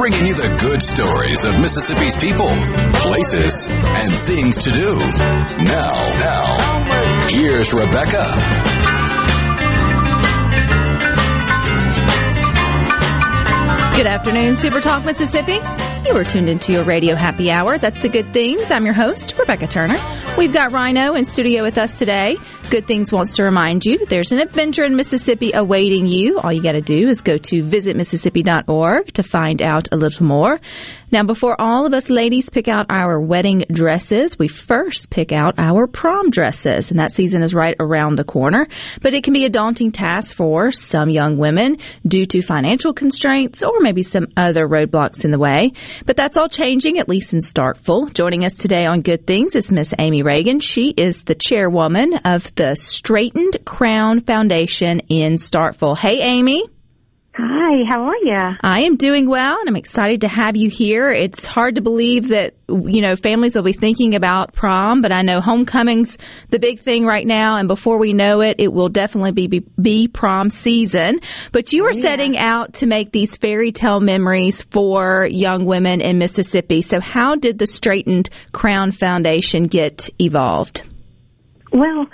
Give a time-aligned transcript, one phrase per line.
[0.00, 4.94] Bringing you the good stories of Mississippi's people, places, and things to do.
[5.62, 8.24] Now, now, here's Rebecca.
[13.94, 15.58] Good afternoon, Super Talk Mississippi.
[16.10, 17.78] You are tuned into your radio happy hour.
[17.78, 18.72] That's the good things.
[18.72, 19.96] I'm your host, Rebecca Turner.
[20.36, 22.36] We've got Rhino in studio with us today.
[22.68, 26.38] Good Things wants to remind you that there's an adventure in Mississippi awaiting you.
[26.38, 30.60] All you got to do is go to visitmississippi.org to find out a little more.
[31.12, 35.56] Now, before all of us ladies pick out our wedding dresses, we first pick out
[35.58, 38.68] our prom dresses, and that season is right around the corner.
[39.02, 43.64] But it can be a daunting task for some young women due to financial constraints
[43.64, 45.72] or maybe some other roadblocks in the way.
[46.06, 48.12] But that's all changing, at least in Starkville.
[48.14, 50.60] Joining us today on Good Things is Miss Amy Reagan.
[50.60, 55.96] She is the chairwoman of the Straight and Crown Foundation in Starkville.
[55.96, 56.64] Hey, Amy.
[57.32, 58.56] Hi, how are you?
[58.60, 61.10] I am doing well and I'm excited to have you here.
[61.10, 65.22] It's hard to believe that, you know, families will be thinking about prom, but I
[65.22, 67.56] know homecoming's the big thing right now.
[67.56, 71.20] And before we know it, it will definitely be, be, be prom season.
[71.52, 72.00] But you are yeah.
[72.00, 76.82] setting out to make these fairy tale memories for young women in Mississippi.
[76.82, 80.82] So how did the Straight and Crown Foundation get evolved?
[81.72, 82.06] Well,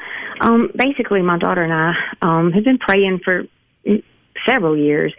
[0.43, 3.45] um, basically, my daughter and I um, have been praying for
[4.47, 5.13] several years,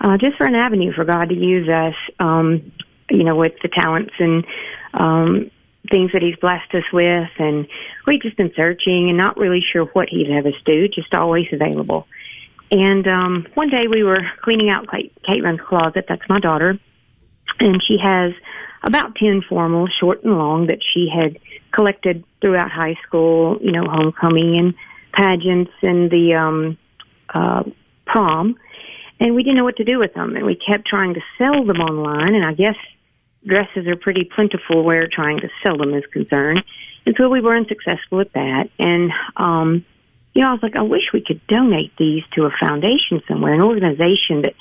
[0.00, 2.72] uh, just for an avenue for God to use us, um,
[3.10, 4.44] you know, with the talents and
[4.94, 5.50] um,
[5.90, 7.30] things that He's blessed us with.
[7.38, 7.66] And
[8.06, 11.46] we've just been searching and not really sure what He'd have us do, just always
[11.52, 12.06] available.
[12.70, 16.04] And um, one day we were cleaning out Kate, Caitlin's closet.
[16.08, 16.78] That's my daughter.
[17.60, 18.32] And she has
[18.82, 21.38] about 10 formals, short and long, that she had
[21.72, 24.74] collected throughout high school, you know, homecoming and
[25.12, 26.78] pageants and the um,
[27.32, 27.64] uh,
[28.06, 28.56] prom.
[29.20, 30.36] And we didn't know what to do with them.
[30.36, 32.34] And we kept trying to sell them online.
[32.34, 32.76] And I guess
[33.44, 36.62] dresses are pretty plentiful where trying to sell them is concerned.
[37.06, 38.70] And so we were unsuccessful at that.
[38.78, 39.84] And, um,
[40.34, 43.54] you know, I was like, I wish we could donate these to a foundation somewhere,
[43.54, 44.54] an organization that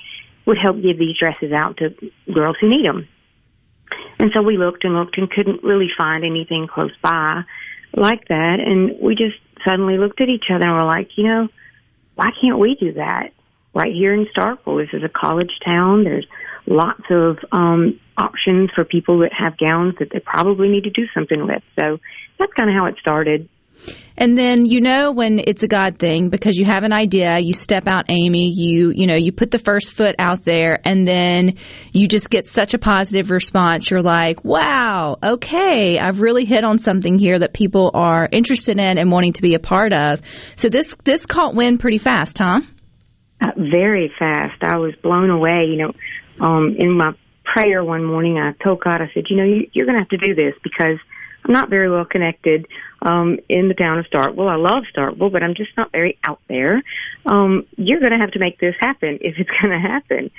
[0.46, 1.90] would help give these dresses out to
[2.34, 3.08] girls who need them.
[4.18, 7.44] And so we looked and looked and couldn't really find anything close by
[7.96, 8.60] like that.
[8.60, 11.48] And we just suddenly looked at each other and were like, you know,
[12.16, 13.34] why can't we do that
[13.78, 14.84] right here in Starkville?
[14.84, 16.04] This is a college town.
[16.04, 16.26] There's
[16.66, 21.04] lots of um, options for people that have gowns that they probably need to do
[21.14, 21.62] something with.
[21.80, 22.00] So
[22.40, 23.48] that's kind of how it started.
[24.18, 27.54] And then you know when it's a God thing because you have an idea, you
[27.54, 31.58] step out, Amy, you you know, you put the first foot out there and then
[31.94, 33.92] you just get such a positive response.
[33.92, 38.98] You're like, "Wow, okay, I've really hit on something here that people are interested in
[38.98, 40.22] and wanting to be a part of."
[40.56, 42.62] So this this caught wind pretty fast, huh?
[43.40, 44.64] Uh, very fast.
[44.64, 45.94] I was blown away, you know,
[46.40, 49.86] um in my prayer one morning I told God I said, "You know, you, you're
[49.86, 51.00] going to have to do this because
[51.48, 52.68] I'm not very well connected
[53.02, 54.50] um, in the town of Starkville.
[54.50, 56.84] I love Starkville, but I'm just not very out there.
[57.26, 60.32] Um, you're going to have to make this happen if it's going to happen.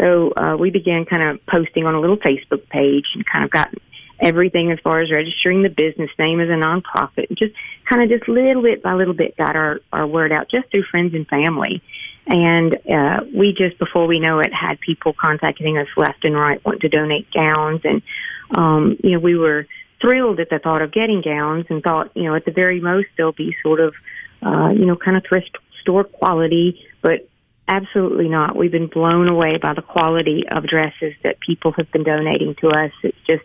[0.00, 3.50] So uh, we began kind of posting on a little Facebook page and kind of
[3.50, 3.74] got
[4.20, 7.52] everything as far as registering the business name as a nonprofit just
[7.88, 10.84] kind of just little bit by little bit got our, our word out just through
[10.84, 11.82] friends and family.
[12.26, 16.64] And uh, we just, before we know it, had people contacting us left and right
[16.64, 17.80] wanting to donate gowns.
[17.84, 18.02] And,
[18.54, 19.66] um, you know, we were
[20.00, 23.08] thrilled at the thought of getting gowns and thought, you know, at the very most
[23.16, 23.94] they'll be sort of,
[24.42, 25.50] uh, you know, kind of thrift
[25.80, 27.28] store quality, but
[27.68, 28.56] absolutely not.
[28.56, 32.68] We've been blown away by the quality of dresses that people have been donating to
[32.68, 32.92] us.
[33.02, 33.44] It's just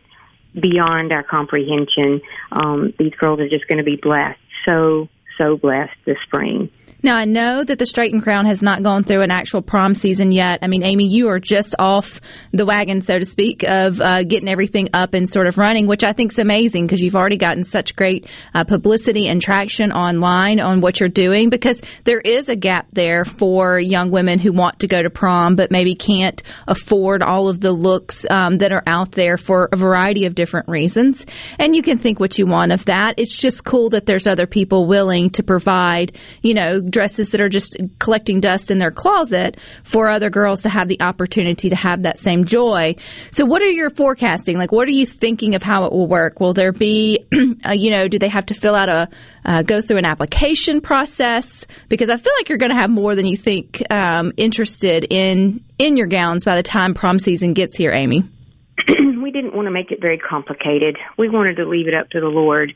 [0.53, 2.21] beyond our comprehension.
[2.51, 5.09] Um, these girls are just going to be blessed, so,
[5.39, 6.69] so blessed this spring.
[7.07, 9.95] Now, I know that the Straight and Crown has not gone through an actual prom
[9.95, 10.59] season yet.
[10.61, 12.19] I mean, Amy, you are just off
[12.51, 16.03] the wagon, so to speak, of uh, getting everything up and sort of running, which
[16.03, 20.59] I think is amazing because you've already gotten such great uh, publicity and traction online
[20.59, 24.79] on what you're doing because there is a gap there for young women who want
[24.79, 28.83] to go to prom but maybe can't afford all of the looks um, that are
[28.85, 31.25] out there for a variety of different reasons.
[31.57, 33.13] And you can think what you want of that.
[33.17, 36.11] It's just cool that there's other people willing willing to provide,
[36.41, 40.69] you know, dresses that are just collecting dust in their closet for other girls to
[40.69, 42.95] have the opportunity to have that same joy.
[43.29, 44.57] So, what are your forecasting?
[44.57, 46.39] Like, what are you thinking of how it will work?
[46.39, 47.27] Will there be,
[47.63, 49.09] uh, you know, do they have to fill out a
[49.45, 51.67] uh, go through an application process?
[51.87, 55.63] Because I feel like you're going to have more than you think um, interested in
[55.77, 58.23] in your gowns by the time prom season gets here, Amy.
[59.21, 60.97] we didn't want to make it very complicated.
[61.15, 62.73] We wanted to leave it up to the Lord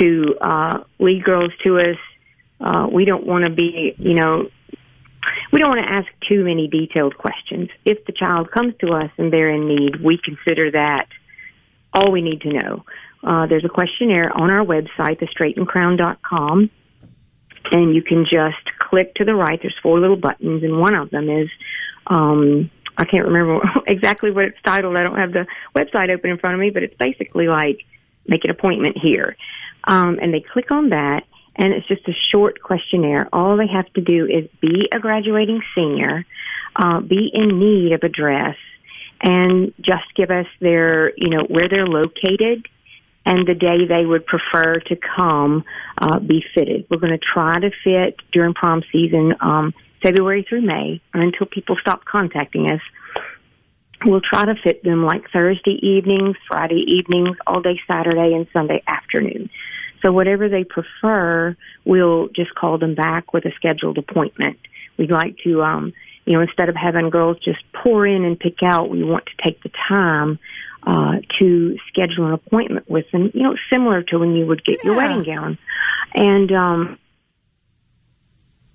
[0.00, 1.98] to uh, lead girls to us.
[2.60, 4.48] Uh, we don't want to be, you know,
[5.52, 7.68] we don't want to ask too many detailed questions.
[7.84, 11.06] If the child comes to us and they're in need, we consider that
[11.92, 12.84] all we need to know.
[13.22, 16.70] Uh, there's a questionnaire on our website, thestraightandcrown.com,
[17.72, 19.58] and you can just click to the right.
[19.60, 21.48] There's four little buttons, and one of them is
[22.06, 24.96] um, I can't remember exactly what it's titled.
[24.96, 25.46] I don't have the
[25.76, 27.78] website open in front of me, but it's basically like
[28.26, 29.36] make an appointment here.
[29.84, 31.24] Um, and they click on that,
[31.58, 33.28] and it's just a short questionnaire.
[33.32, 36.24] All they have to do is be a graduating senior,
[36.76, 38.56] uh, be in need of a dress,
[39.20, 42.66] and just give us their, you know, where they're located
[43.26, 45.64] and the day they would prefer to come
[45.98, 46.86] uh, be fitted.
[46.88, 49.34] We're going to try to fit during prom season.
[49.40, 52.80] Um, February through May, or until people stop contacting us.
[54.04, 58.82] We'll try to fit them like Thursday evenings, Friday evenings, all day Saturday, and Sunday
[58.86, 59.50] afternoon.
[60.02, 64.58] So whatever they prefer, we'll just call them back with a scheduled appointment.
[64.96, 65.92] We'd like to, um,
[66.24, 69.42] you know, instead of having girls just pour in and pick out, we want to
[69.44, 70.38] take the time
[70.82, 73.30] uh, to schedule an appointment with them.
[73.34, 74.90] You know, similar to when you would get yeah.
[74.90, 75.58] your wedding gown,
[76.14, 76.98] and um,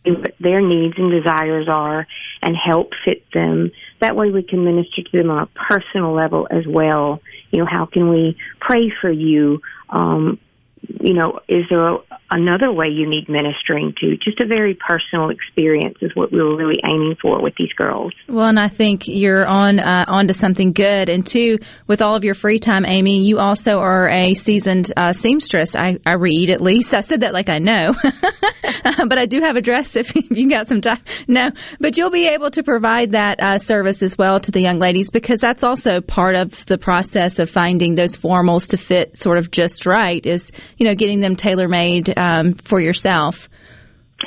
[0.05, 2.07] what their needs and desires are
[2.41, 3.71] and help fit them.
[3.99, 7.21] That way we can minister to them on a personal level as well.
[7.51, 9.61] You know, how can we pray for you?
[9.89, 10.39] Um,
[10.87, 11.97] you know, is there a,
[12.31, 14.17] another way you need ministering to?
[14.17, 18.13] Just a very personal experience is what we were really aiming for with these girls.
[18.27, 21.09] Well, and I think you're on uh, onto something good.
[21.09, 25.13] And two, with all of your free time, Amy, you also are a seasoned uh,
[25.13, 25.75] seamstress.
[25.75, 26.93] I, I read at least.
[26.93, 27.93] I said that like I know,
[28.83, 31.01] but I do have a dress if you got some time.
[31.27, 34.79] No, but you'll be able to provide that uh, service as well to the young
[34.79, 39.37] ladies because that's also part of the process of finding those formals to fit sort
[39.37, 40.25] of just right.
[40.25, 43.49] Is you know, getting them tailor made um, for yourself.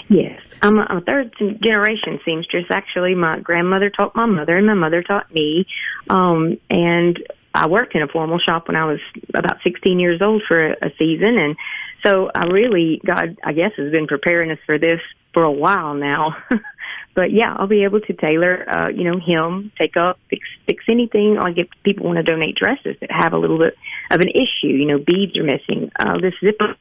[0.08, 0.40] Yes.
[0.62, 2.64] I'm a, a third generation seamstress.
[2.70, 5.66] Actually, my grandmother taught my mother, and my mother taught me.
[6.08, 7.18] Um, and
[7.54, 9.00] I worked in a formal shop when I was
[9.34, 11.56] about 16 years old for a, a season, and
[12.04, 15.00] so I really, God, I guess, has been preparing us for this
[15.32, 16.36] for a while now.
[17.14, 20.84] but yeah, I'll be able to tailor, uh, you know, him, take up, fix, fix
[20.88, 21.36] anything.
[21.36, 23.76] Like if people want to donate dresses that have a little bit
[24.10, 26.76] of an issue, you know, beads are missing, uh, this zipper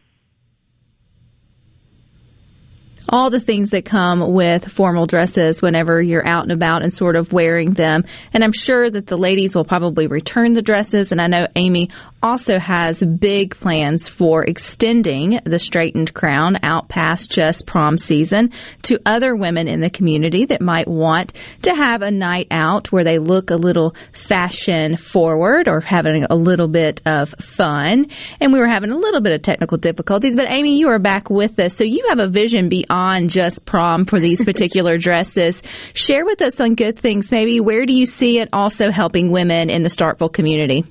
[3.10, 7.16] all the things that come with formal dresses whenever you're out and about and sort
[7.16, 8.04] of wearing them.
[8.34, 11.12] And I'm sure that the ladies will probably return the dresses.
[11.12, 11.90] And I know Amy
[12.24, 18.52] also has big plans for extending the Straight and Crown out past just prom season
[18.84, 23.04] to other women in the community that might want to have a night out where
[23.04, 28.08] they look a little fashion forward or having a little bit of fun.
[28.40, 31.30] And we were having a little bit of technical difficulties, but Amy, you are back
[31.30, 31.75] with us.
[31.75, 35.62] So you have a vision beyond beyond just prom for these particular dresses.
[35.94, 37.31] Share with us on good things.
[37.31, 40.86] Maybe where do you see it also helping women in the Starkville community?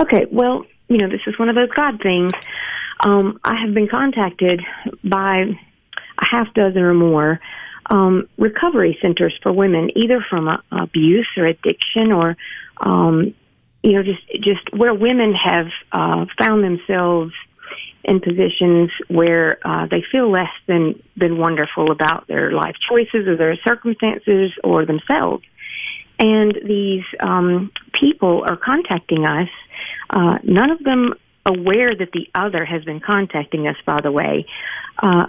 [0.00, 2.32] Okay, well, you know, this is one of those God things.
[3.04, 4.60] Um, I have been contacted
[5.04, 5.44] by
[6.18, 7.40] a half dozen or more
[7.90, 12.36] um, recovery centers for women, either from uh, abuse or addiction, or
[12.80, 13.34] um,
[13.82, 17.32] you know, just just where women have uh, found themselves
[18.04, 23.36] in positions where uh, they feel less than than wonderful about their life choices or
[23.36, 25.44] their circumstances or themselves.
[26.18, 29.48] And these um, people are contacting us.
[30.10, 31.14] Uh, none of them
[31.46, 33.76] aware that the other has been contacting us.
[33.84, 34.46] By the way.
[35.00, 35.26] Uh,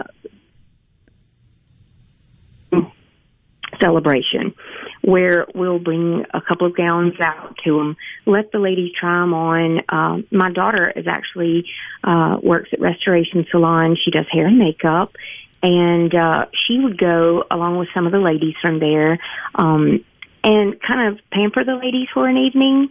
[3.80, 4.54] celebration
[5.02, 9.32] where we'll bring a couple of gowns out to them, let the ladies try them
[9.32, 9.80] on.
[9.88, 11.66] Um, my daughter is actually
[12.04, 13.96] uh, works at Restoration Salon.
[14.04, 15.14] She does hair and makeup,
[15.62, 19.18] and uh, she would go along with some of the ladies from there.
[19.54, 20.04] Um,
[20.42, 22.88] and kind of pamper the ladies for an evening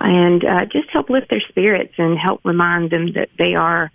[0.00, 3.90] and uh, just help lift their spirits and help remind them that they are,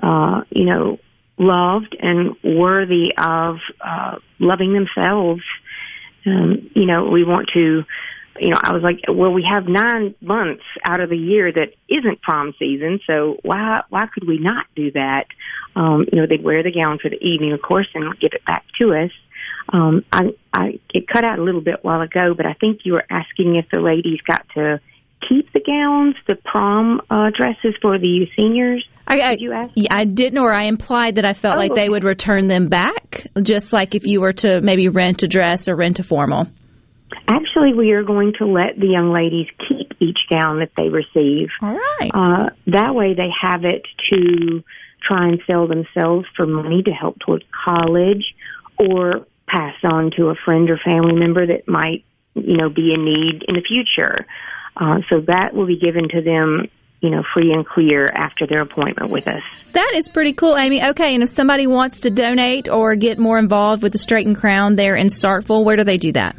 [0.00, 0.98] uh, you know,
[1.36, 5.42] loved and worthy of uh, loving themselves
[6.26, 7.84] um, you know, we want to
[8.40, 11.74] you know, I was like, well, we have nine months out of the year that
[11.88, 15.26] isn't prom season, so why why could we not do that?
[15.76, 18.44] Um, you know, they'd wear the gown for the evening, of course, and give it
[18.44, 19.10] back to us.
[19.68, 22.94] Um, I, I it cut out a little bit while ago, but I think you
[22.94, 24.80] were asking if the ladies got to
[25.28, 28.86] keep the gowns, the prom uh, dresses for the seniors.
[29.06, 29.72] I, I, Did you ask?
[29.74, 32.68] yeah, I didn't, or I implied that I felt Oh, like they would return them
[32.68, 36.46] back, just like if you were to maybe rent a dress or rent a formal.
[37.30, 41.48] Actually, we are going to let the young ladies keep each gown that they receive.
[41.62, 42.10] All right.
[42.12, 44.62] Uh, that way, they have it to
[45.02, 48.24] try and sell themselves for money to help towards college,
[48.78, 53.04] or pass on to a friend or family member that might, you know, be in
[53.04, 54.26] need in the future.
[54.76, 56.66] Uh, so that will be given to them,
[57.00, 59.42] you know, free and clear after their appointment with us.
[59.72, 60.82] That is pretty cool, Amy.
[60.82, 64.36] Okay, and if somebody wants to donate or get more involved with the Straight and
[64.36, 66.36] Crown there in Starkville, where do they do that?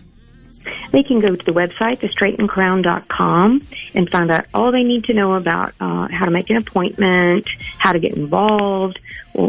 [0.91, 5.35] They can go to the website, thestraightandcrown.com, and find out all they need to know
[5.35, 7.47] about uh, how to make an appointment,
[7.77, 8.99] how to get involved,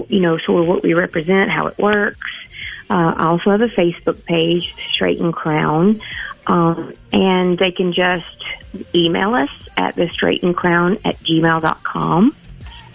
[0.08, 2.18] you know, sort of what we represent, how it works.
[2.88, 6.00] Uh, I also have a Facebook page, Straight and Crown,
[6.46, 8.26] um, and they can just
[8.94, 12.36] email us at the Straight and Crown at gmail.com.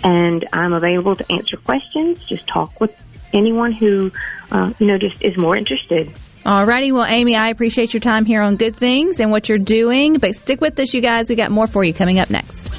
[0.04, 2.96] And I'm available to answer questions, just talk with
[3.34, 4.12] anyone who,
[4.52, 6.12] uh, you know, just is more interested.
[6.44, 10.16] Alrighty, well, Amy, I appreciate your time here on Good Things and what you're doing,
[10.16, 11.30] but stick with us, you guys.
[11.30, 12.72] We got more for you coming up next.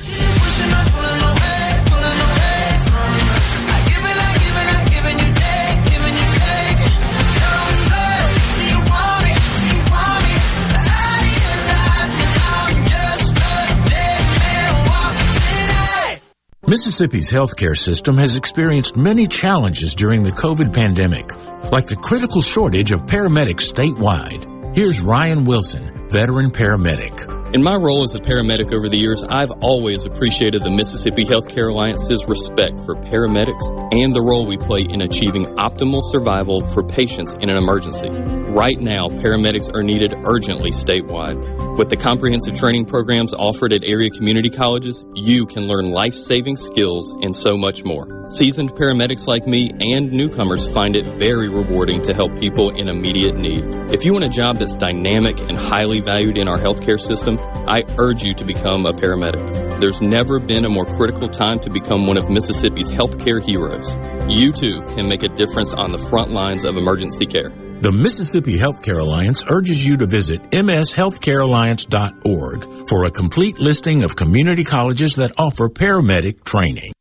[16.72, 21.30] Mississippi's healthcare system has experienced many challenges during the COVID pandemic,
[21.70, 24.74] like the critical shortage of paramedics statewide.
[24.74, 27.54] Here's Ryan Wilson, veteran paramedic.
[27.54, 31.70] In my role as a paramedic over the years, I've always appreciated the Mississippi Healthcare
[31.70, 37.34] Alliance's respect for paramedics and the role we play in achieving optimal survival for patients
[37.34, 38.08] in an emergency.
[38.52, 41.78] Right now, paramedics are needed urgently statewide.
[41.78, 46.56] With the comprehensive training programs offered at area community colleges, you can learn life saving
[46.56, 48.26] skills and so much more.
[48.26, 53.36] Seasoned paramedics like me and newcomers find it very rewarding to help people in immediate
[53.36, 53.64] need.
[53.90, 57.84] If you want a job that's dynamic and highly valued in our healthcare system, I
[57.96, 59.80] urge you to become a paramedic.
[59.80, 63.90] There's never been a more critical time to become one of Mississippi's healthcare heroes.
[64.28, 67.50] You too can make a difference on the front lines of emergency care.
[67.82, 74.62] The Mississippi Healthcare Alliance urges you to visit mshealthcarealliance.org for a complete listing of community
[74.62, 76.92] colleges that offer paramedic training.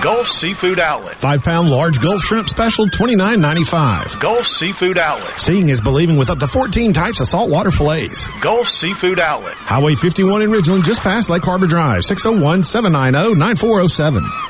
[0.00, 1.20] Gulf Seafood Outlet.
[1.20, 4.18] Five pound large Gulf shrimp special, twenty nine ninety five.
[4.18, 5.38] Gulf Seafood Outlet.
[5.38, 8.30] Seeing is believing with up to 14 types of saltwater fillets.
[8.40, 9.58] Gulf Seafood Outlet.
[9.58, 14.49] Highway 51 in Ridgeland, just past Lake Harbor Drive, 601 790 9407.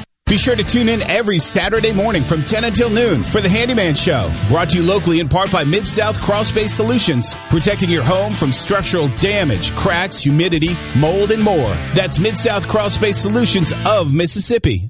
[0.31, 3.95] Be sure to tune in every Saturday morning from 10 until noon for the Handyman
[3.95, 4.31] Show.
[4.47, 8.53] Brought to you locally in part by Mid-South Crawl Space Solutions, protecting your home from
[8.53, 11.73] structural damage, cracks, humidity, mold, and more.
[11.95, 14.89] That's Mid-South Crawl Space Solutions of Mississippi.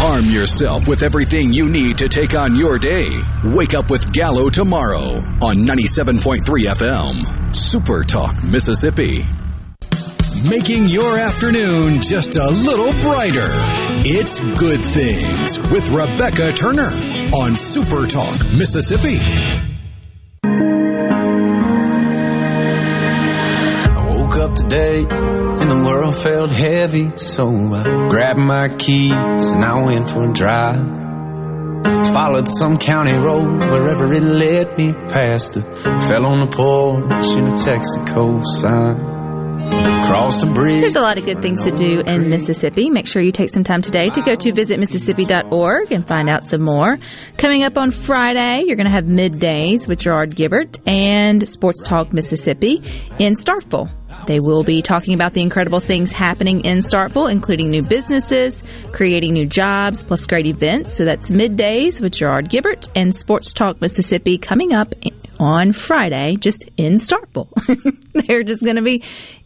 [0.00, 3.08] Arm yourself with everything you need to take on your day.
[3.44, 7.54] Wake up with Gallo tomorrow on 97.3 FM.
[7.54, 9.22] Super Talk, Mississippi.
[10.44, 13.48] Making your afternoon just a little brighter.
[14.04, 16.90] It's Good Things with Rebecca Turner
[17.34, 19.20] on Super Talk, Mississippi.
[23.96, 29.12] I woke up today and the world felt heavy, so I grabbed my keys
[29.50, 31.04] and I went for a drive.
[32.12, 37.52] Followed some county road wherever it led me past fell on the porch in a
[37.52, 39.13] Texaco sign.
[40.06, 40.82] Crossed the bridge.
[40.82, 42.90] There's a lot of good things to do in Mississippi.
[42.90, 46.62] Make sure you take some time today to go to visitmississippi.org and find out some
[46.62, 46.98] more.
[47.38, 52.12] Coming up on Friday, you're going to have middays with Gerard Gibert and Sports Talk
[52.12, 52.82] Mississippi
[53.18, 53.90] in Starkville.
[54.26, 59.32] They will be talking about the incredible things happening in Starkville, including new businesses, creating
[59.34, 60.96] new jobs, plus great events.
[60.96, 64.94] So that's middays with Gerard Gibert and Sports Talk Mississippi coming up
[65.38, 67.48] on Friday, just in Starkville.
[68.26, 69.02] They're just going to be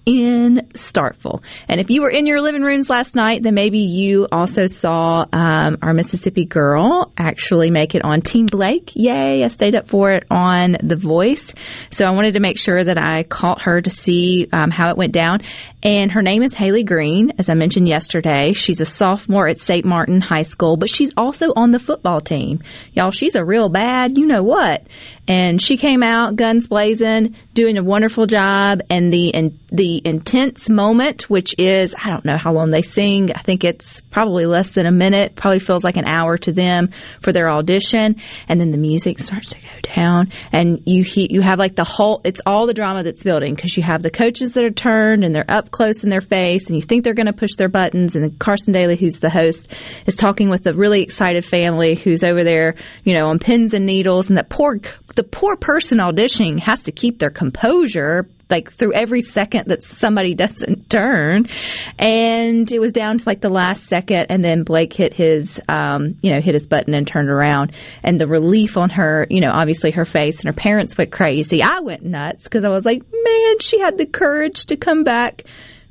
[0.08, 1.42] in Starkville.
[1.68, 5.26] And if you were in your living rooms last night, then maybe you also saw
[5.30, 8.92] um, our Mississippi girl actually make it on Team Blake.
[8.94, 9.44] Yay!
[9.44, 11.52] I stayed up for it on The Voice.
[11.90, 14.96] So I wanted to make sure that I caught her to see um, how it
[14.96, 15.40] went down.
[15.82, 18.52] And her name is Haley Green, as I mentioned yesterday.
[18.52, 19.84] She's a sophomore at St.
[19.84, 22.62] Martin High School, but she's also on the football team.
[22.94, 24.86] Y'all, she's a real bad, you know what.
[25.28, 28.80] And she came out guns blazing, doing a wonderful job.
[28.90, 33.30] And the, and the intense moment, which is, I don't know how long they sing.
[33.32, 36.90] I think it's probably less than a minute, probably feels like an hour to them
[37.20, 38.16] for their audition.
[38.48, 42.20] And then the music starts to go down and you, you have like the whole,
[42.24, 45.34] it's all the drama that's building because you have the coaches that are turned and
[45.34, 48.16] they're up close in their face and you think they're going to push their buttons.
[48.16, 49.72] And Carson Daly, who's the host,
[50.06, 52.74] is talking with a really excited family who's over there,
[53.04, 54.28] you know, on pins and needles.
[54.28, 54.80] And that poor,
[55.16, 60.34] the poor person auditioning has to keep their composure like through every second that somebody
[60.34, 61.48] doesn't turn.
[61.98, 66.16] And it was down to like the last second and then Blake hit his, um,
[66.22, 69.50] you know, hit his button and turned around and the relief on her, you know,
[69.52, 71.62] obviously her face and her parents went crazy.
[71.62, 75.44] I went nuts because I was like, man, she had the courage to come back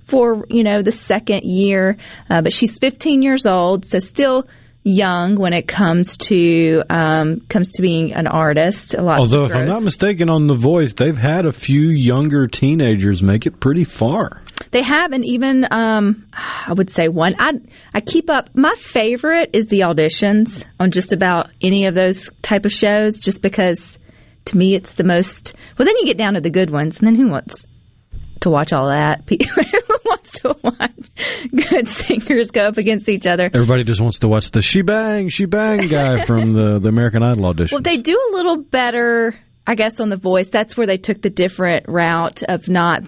[0.06, 1.98] for, you know, the second year.
[2.30, 4.48] Uh, but she's 15 years old, so still
[4.88, 8.94] young when it comes to um, comes to being an artist.
[8.94, 9.20] A lot.
[9.20, 13.46] Although, if I'm not mistaken, on The Voice, they've had a few younger teenagers make
[13.46, 14.42] it pretty far.
[14.72, 17.35] They have, and even um, I would say one.
[17.40, 17.53] I
[17.94, 18.50] I keep up.
[18.55, 23.42] My favorite is the auditions on just about any of those type of shows, just
[23.42, 23.98] because
[24.46, 25.53] to me it's the most.
[25.77, 27.66] Well, then you get down to the good ones, and then who wants
[28.42, 29.24] to watch all that?
[29.30, 30.92] Who wants to watch
[31.56, 33.46] good singers go up against each other?
[33.54, 37.24] Everybody just wants to watch the she bang, she bang guy from the, the American
[37.24, 37.76] Idol audition.
[37.76, 40.50] Well, they do a little better, I guess, on The Voice.
[40.50, 43.04] That's where they took the different route of not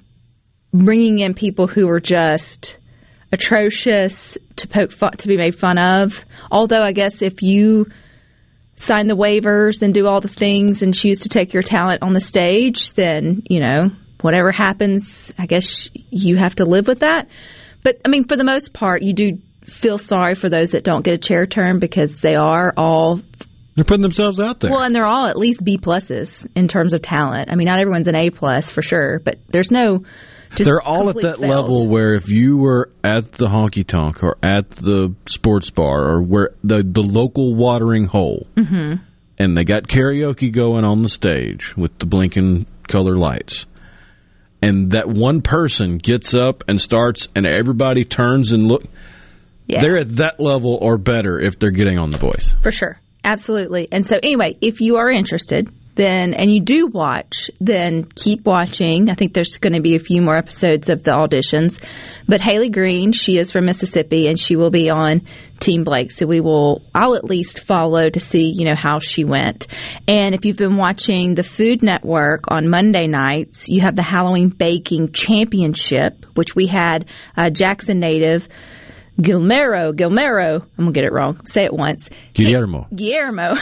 [0.73, 2.77] bringing in people who are just
[3.31, 6.25] atrocious to poke fun, to be made fun of.
[6.51, 7.87] Although, I guess if you
[8.75, 12.13] sign the waivers and do all the things and choose to take your talent on
[12.13, 17.29] the stage, then you know whatever happens, I guess you have to live with that.
[17.83, 21.03] But I mean, for the most part, you do feel sorry for those that don't
[21.03, 23.21] get a chair turn because they are all
[23.79, 24.71] they're putting themselves out there.
[24.71, 27.49] Well, and they're all at least B pluses in terms of talent.
[27.49, 30.03] I mean, not everyone's an A plus for sure, but there's no.
[30.57, 31.49] they're all at that fails.
[31.49, 36.21] level where if you were at the honky tonk or at the sports bar or
[36.21, 39.01] where the the local watering hole, mm-hmm.
[39.37, 43.65] and they got karaoke going on the stage with the blinking color lights,
[44.61, 48.83] and that one person gets up and starts, and everybody turns and look.
[49.67, 49.81] Yeah.
[49.81, 52.55] They're at that level or better if they're getting on the voice.
[52.61, 52.99] For sure.
[53.23, 53.87] Absolutely.
[53.91, 59.09] And so anyway, if you are interested, then and you do watch, then keep watching.
[59.09, 61.83] I think there's going to be a few more episodes of the auditions.
[62.25, 65.23] But Haley Green, she is from Mississippi and she will be on
[65.59, 66.11] Team Blake.
[66.11, 69.67] So we will I'll at least follow to see, you know, how she went.
[70.07, 74.47] And if you've been watching the Food Network on Monday nights, you have the Halloween
[74.47, 78.47] Baking Championship, which we had uh, Jackson native
[79.19, 80.61] Gilmero, Gilmero.
[80.61, 81.45] I'm gonna get it wrong.
[81.45, 82.09] Say it once.
[82.33, 82.87] Guillermo.
[82.95, 83.55] Guillermo.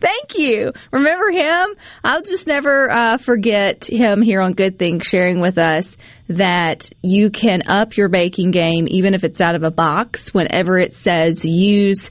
[0.00, 0.72] Thank you.
[0.90, 1.68] Remember him?
[2.02, 7.30] I'll just never uh, forget him here on Good Things sharing with us that you
[7.30, 11.44] can up your baking game even if it's out of a box whenever it says
[11.44, 12.10] use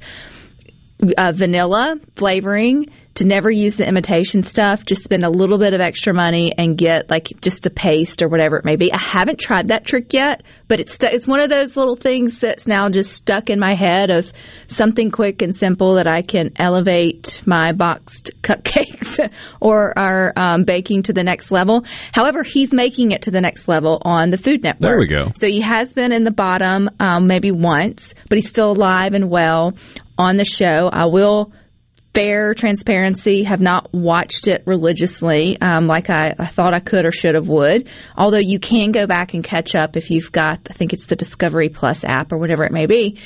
[1.17, 2.87] uh, vanilla flavoring
[3.19, 4.85] to never use the imitation stuff.
[4.85, 8.29] Just spend a little bit of extra money and get like just the paste or
[8.29, 8.93] whatever it may be.
[8.93, 12.65] I haven't tried that trick yet, but it's it's one of those little things that's
[12.65, 14.31] now just stuck in my head of
[14.67, 19.29] something quick and simple that I can elevate my boxed cupcakes
[19.59, 21.83] or our um, baking to the next level.
[22.13, 24.79] However, he's making it to the next level on the Food Network.
[24.79, 25.33] There we go.
[25.35, 29.29] So he has been in the bottom um, maybe once, but he's still alive and
[29.29, 29.75] well
[30.17, 30.89] on the show.
[30.91, 31.51] I will
[32.19, 37.13] fair transparency have not watched it religiously um, like I, I thought I could or
[37.13, 37.87] should have would.
[38.17, 41.15] Although you can go back and catch up if you've got I think it's the
[41.15, 43.19] Discovery Plus app or whatever it may be.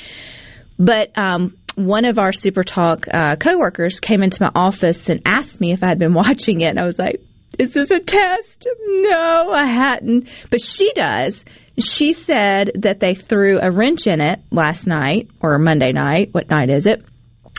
[0.78, 5.60] But um, one of our Super Talk uh, coworkers came into my office and asked
[5.60, 7.20] me if I had been watching it, and I was like,
[7.58, 10.28] "Is this a test?" No, I hadn't.
[10.50, 11.44] But she does.
[11.78, 16.28] She said that they threw a wrench in it last night or Monday night.
[16.32, 17.04] What night is it?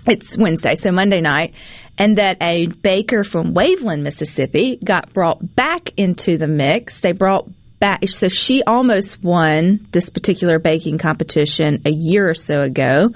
[0.08, 1.54] It's Wednesday, so Monday night.
[1.98, 7.00] And that a baker from Waveland, Mississippi got brought back into the mix.
[7.00, 12.62] They brought back, so she almost won this particular baking competition a year or so
[12.62, 13.12] ago.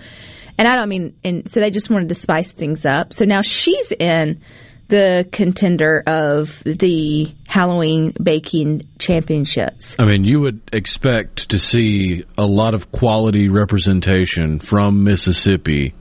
[0.58, 3.14] And I don't mean, and so they just wanted to spice things up.
[3.14, 4.42] So now she's in
[4.88, 9.96] the contender of the Halloween baking championships.
[10.00, 15.94] I mean, you would expect to see a lot of quality representation from Mississippi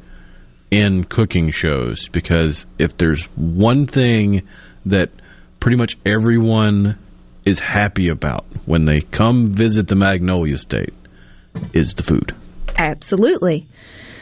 [0.71, 4.47] in cooking shows because if there's one thing
[4.87, 5.11] that
[5.61, 6.99] pretty much everyone
[7.45, 10.95] is happy about when they come visit the Magnolia State
[11.73, 12.35] is the food.
[12.77, 13.67] Absolutely.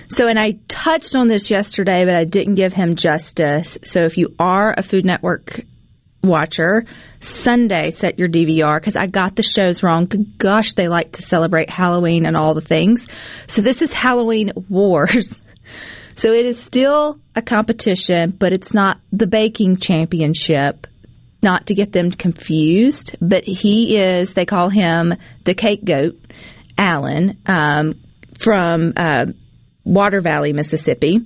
[0.09, 3.76] So, and I touched on this yesterday, but I didn't give him justice.
[3.82, 5.62] So, if you are a Food Network
[6.22, 6.85] watcher,
[7.20, 10.06] Sunday set your DVR because I got the shows wrong.
[10.38, 13.09] Gosh, they like to celebrate Halloween and all the things.
[13.48, 15.40] So, this is Halloween Wars.
[16.16, 20.87] So, it is still a competition, but it's not the baking championship.
[21.42, 26.18] Not to get them confused, but he is, they call him the cake goat,
[26.79, 28.00] Alan, um,
[28.38, 29.26] from, uh,
[29.85, 31.20] Water Valley, Mississippi,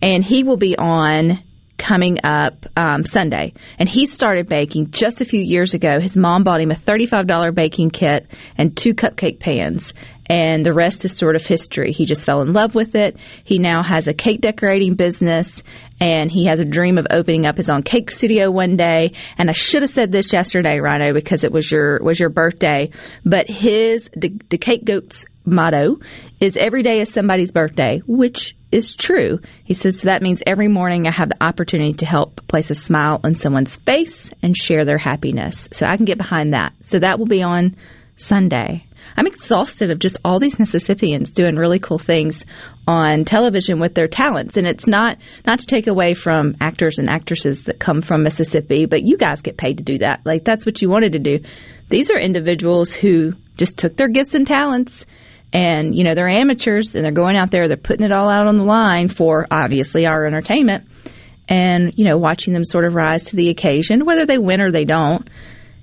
[0.00, 1.42] and he will be on
[1.76, 3.52] coming up um, Sunday.
[3.78, 6.00] And he started baking just a few years ago.
[6.00, 9.92] His mom bought him a $35 baking kit and two cupcake pans.
[10.28, 11.92] And the rest is sort of history.
[11.92, 13.16] He just fell in love with it.
[13.44, 15.62] He now has a cake decorating business
[16.00, 19.12] and he has a dream of opening up his own cake studio one day.
[19.38, 22.90] And I should have said this yesterday, Rhino, because it was your was your birthday.
[23.24, 25.98] But his the, the cake goats motto
[26.40, 29.38] is every day is somebody's birthday, which is true.
[29.64, 32.74] He says so that means every morning I have the opportunity to help place a
[32.74, 35.68] smile on someone's face and share their happiness.
[35.72, 36.72] So I can get behind that.
[36.80, 37.76] So that will be on
[38.16, 38.85] Sunday.
[39.16, 42.44] I'm exhausted of just all these Mississippians doing really cool things
[42.86, 44.56] on television with their talents.
[44.56, 48.86] And it's not, not to take away from actors and actresses that come from Mississippi,
[48.86, 50.20] but you guys get paid to do that.
[50.24, 51.40] Like that's what you wanted to do.
[51.88, 55.06] These are individuals who just took their gifts and talents
[55.52, 58.46] and you know they're amateurs and they're going out there they're putting it all out
[58.46, 60.86] on the line for obviously our entertainment
[61.48, 64.70] and you know watching them sort of rise to the occasion whether they win or
[64.70, 65.28] they don't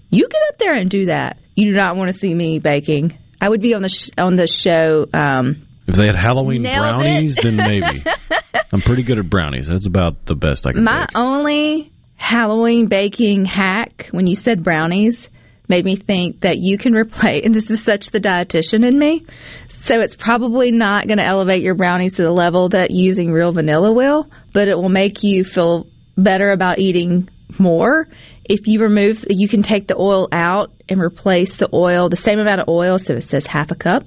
[0.09, 3.17] you get up there and do that you do not want to see me baking
[3.41, 6.99] i would be on the sh- on the show um, If they had Halloween Nailed
[6.99, 8.03] brownies, then maybe.
[8.71, 9.67] I'm pretty good at brownies.
[9.67, 11.09] That's about the best I can my bake.
[11.17, 15.29] only halloween baking hack when you said brownies
[15.67, 19.25] made me think that you can replace and this is such the dietitian in me
[19.67, 23.51] so it's probably not going to elevate your brownies to the level that using real
[23.51, 25.85] vanilla will but it will make you feel
[26.17, 27.27] better about eating
[27.59, 28.07] more
[28.45, 32.39] if you remove you can take the oil out and replace the oil the same
[32.39, 34.05] amount of oil so it says half a cup.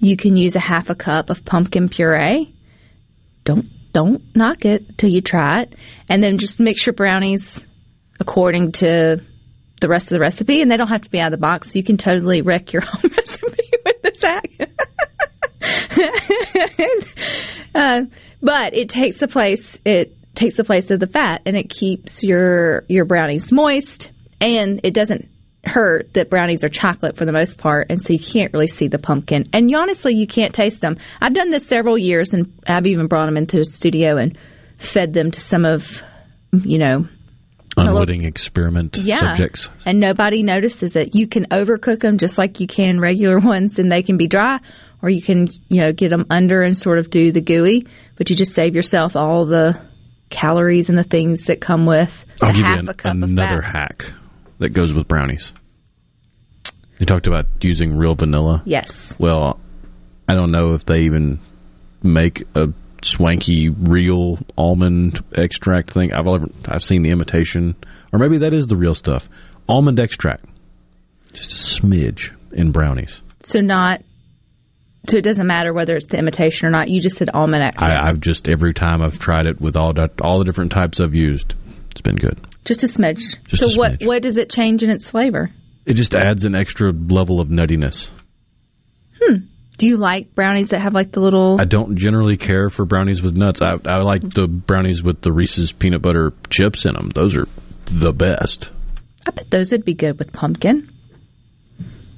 [0.00, 2.54] You can use a half a cup of pumpkin puree.
[3.44, 5.74] Don't don't knock it till you try it.
[6.08, 7.64] And then just mix your brownies
[8.18, 9.20] according to
[9.80, 11.72] the rest of the recipe and they don't have to be out of the box.
[11.72, 14.70] So you can totally wreck your own recipe with this hack
[17.74, 18.02] uh,
[18.42, 22.24] but it takes the place it takes the place of the fat and it keeps
[22.24, 25.28] your your brownies moist and it doesn't
[25.62, 28.88] hurt that brownies are chocolate for the most part and so you can't really see
[28.88, 32.50] the pumpkin and you, honestly you can't taste them i've done this several years and
[32.66, 34.38] i've even brought them into the studio and
[34.78, 36.02] fed them to some of
[36.52, 37.06] you know
[37.76, 39.20] Unwitting experiment yeah.
[39.20, 39.68] subjects.
[39.86, 41.14] And nobody notices it.
[41.14, 44.58] You can overcook them just like you can regular ones and they can be dry
[45.00, 48.28] or you can, you know, get them under and sort of do the gooey, but
[48.28, 49.80] you just save yourself all the
[50.30, 54.12] calories and the things that come with I'll give half you an- another hack
[54.58, 55.52] that goes with brownies.
[56.98, 58.62] You talked about using real vanilla.
[58.64, 59.14] Yes.
[59.18, 59.58] Well,
[60.28, 61.40] I don't know if they even
[62.02, 62.68] make a
[63.02, 66.12] swanky real almond extract thing.
[66.12, 67.74] I've ever, I've seen the imitation,
[68.12, 69.28] or maybe that is the real stuff.
[69.68, 70.44] Almond extract,
[71.32, 73.20] just a smidge in brownies.
[73.42, 74.02] So not.
[75.08, 76.88] So it doesn't matter whether it's the imitation or not.
[76.88, 77.72] You just said almond.
[77.76, 81.00] I, I've just every time I've tried it with all that, all the different types
[81.00, 81.54] I've used,
[81.90, 82.38] it's been good.
[82.64, 83.42] Just a smidge.
[83.44, 84.06] Just so a what smidge.
[84.06, 85.50] what does it change in its flavor?
[85.86, 88.10] It just adds an extra level of nuttiness.
[89.20, 89.36] Hmm.
[89.78, 91.58] Do you like brownies that have like the little?
[91.58, 93.62] I don't generally care for brownies with nuts.
[93.62, 97.08] I, I like the brownies with the Reese's peanut butter chips in them.
[97.08, 97.48] Those are
[97.86, 98.68] the best.
[99.26, 100.90] I bet those would be good with pumpkin.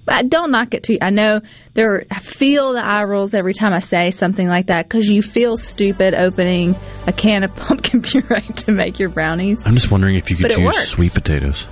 [0.05, 0.99] But I don't knock it too.
[1.01, 1.41] I know
[1.75, 1.95] there.
[1.95, 5.23] Are, I feel the eye rolls every time I say something like that because you
[5.23, 6.75] feel stupid opening
[7.07, 9.61] a can of pumpkin puree to make your brownies.
[9.65, 10.89] I'm just wondering if you could use works.
[10.89, 11.67] sweet potatoes.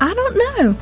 [0.00, 0.78] I don't know.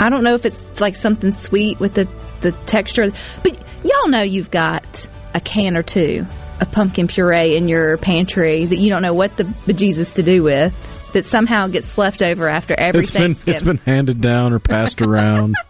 [0.00, 2.08] I don't know if it's like something sweet with the
[2.40, 6.26] the texture, but y'all know you've got a can or two
[6.60, 10.42] of pumpkin puree in your pantry that you don't know what the bejesus to do
[10.42, 10.74] with.
[11.14, 15.00] That somehow gets left over after every It's been it's been handed down or passed
[15.00, 15.56] around.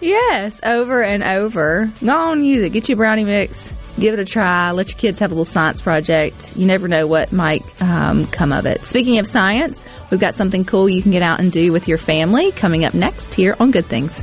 [0.00, 1.90] Yes, over and over.
[2.04, 2.70] Go on, use it.
[2.70, 3.72] Get your brownie mix.
[3.98, 4.70] Give it a try.
[4.72, 6.54] Let your kids have a little science project.
[6.54, 8.84] You never know what might um, come of it.
[8.84, 11.98] Speaking of science, we've got something cool you can get out and do with your
[11.98, 14.20] family coming up next here on Good Things.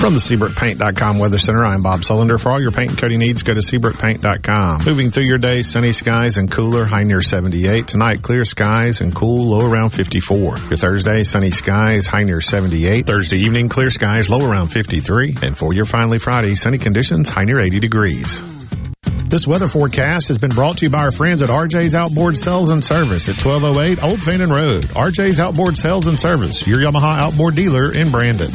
[0.00, 2.40] From the SeabrookPaint.com Weather Center, I'm Bob Sullender.
[2.40, 4.84] For all your paint and coating needs, go to SeabrookPaint.com.
[4.86, 7.86] Moving through your day, sunny skies and cooler, high near 78.
[7.86, 10.56] Tonight, clear skies and cool, low around 54.
[10.56, 13.06] Your Thursday, sunny skies, high near 78.
[13.06, 15.36] Thursday evening, clear skies, low around 53.
[15.42, 18.42] And for your finally Friday, sunny conditions, high near 80 degrees.
[19.26, 22.70] This weather forecast has been brought to you by our friends at RJ's Outboard Sales
[22.70, 24.84] and Service at 1208 Old Fannin Road.
[24.84, 28.50] RJ's Outboard Sales and Service, your Yamaha outboard dealer in Brandon.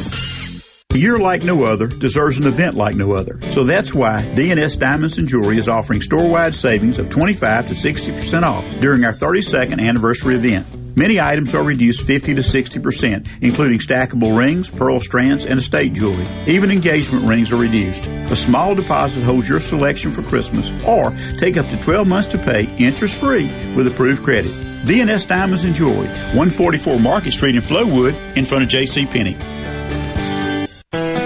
[0.96, 3.38] A year like no other deserves an event like no other.
[3.50, 8.42] So that's why DNS Diamonds and Jewelry is offering store-wide savings of 25 to 60%
[8.44, 10.66] off during our 32nd anniversary event.
[10.96, 16.26] Many items are reduced 50 to 60%, including stackable rings, pearl strands, and estate jewelry.
[16.46, 18.02] Even engagement rings are reduced.
[18.06, 22.38] A small deposit holds your selection for Christmas, or take up to 12 months to
[22.38, 24.50] pay interest-free with approved credit.
[24.86, 29.04] DNS Diamonds and Jewelry, 144 Market Street in Flowood, in front of J.C.
[29.04, 29.36] Penney.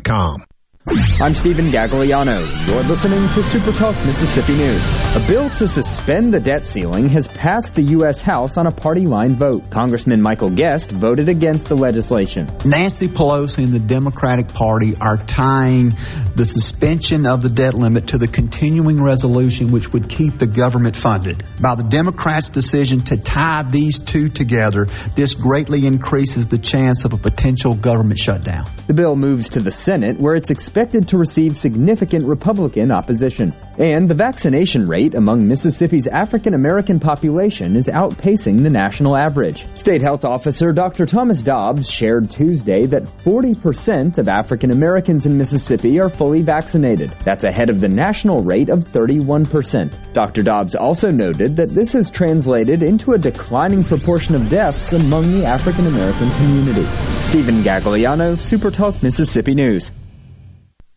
[0.00, 0.53] com.
[0.86, 2.68] I'm Stephen Gagliano.
[2.68, 5.16] You're listening to Super Talk Mississippi News.
[5.16, 8.20] A bill to suspend the debt ceiling has passed the U.S.
[8.20, 9.70] House on a party line vote.
[9.70, 12.52] Congressman Michael Guest voted against the legislation.
[12.66, 15.94] Nancy Pelosi and the Democratic Party are tying
[16.36, 20.96] the suspension of the debt limit to the continuing resolution which would keep the government
[20.96, 21.46] funded.
[21.62, 27.14] By the Democrats' decision to tie these two together, this greatly increases the chance of
[27.14, 28.70] a potential government shutdown.
[28.86, 33.54] The bill moves to the Senate where it's expected to receive significant Republican opposition.
[33.78, 39.66] And the vaccination rate among Mississippi's African American population is outpacing the national average.
[39.76, 41.06] State Health Officer Dr.
[41.06, 47.10] Thomas Dobbs shared Tuesday that 40% of African Americans in Mississippi are fully vaccinated.
[47.24, 50.12] That's ahead of the national rate of 31%.
[50.12, 50.42] Dr.
[50.42, 55.44] Dobbs also noted that this has translated into a declining proportion of deaths among the
[55.44, 56.84] African American community.
[57.24, 59.90] Stephen Gagliano, SuperTalk Mississippi News.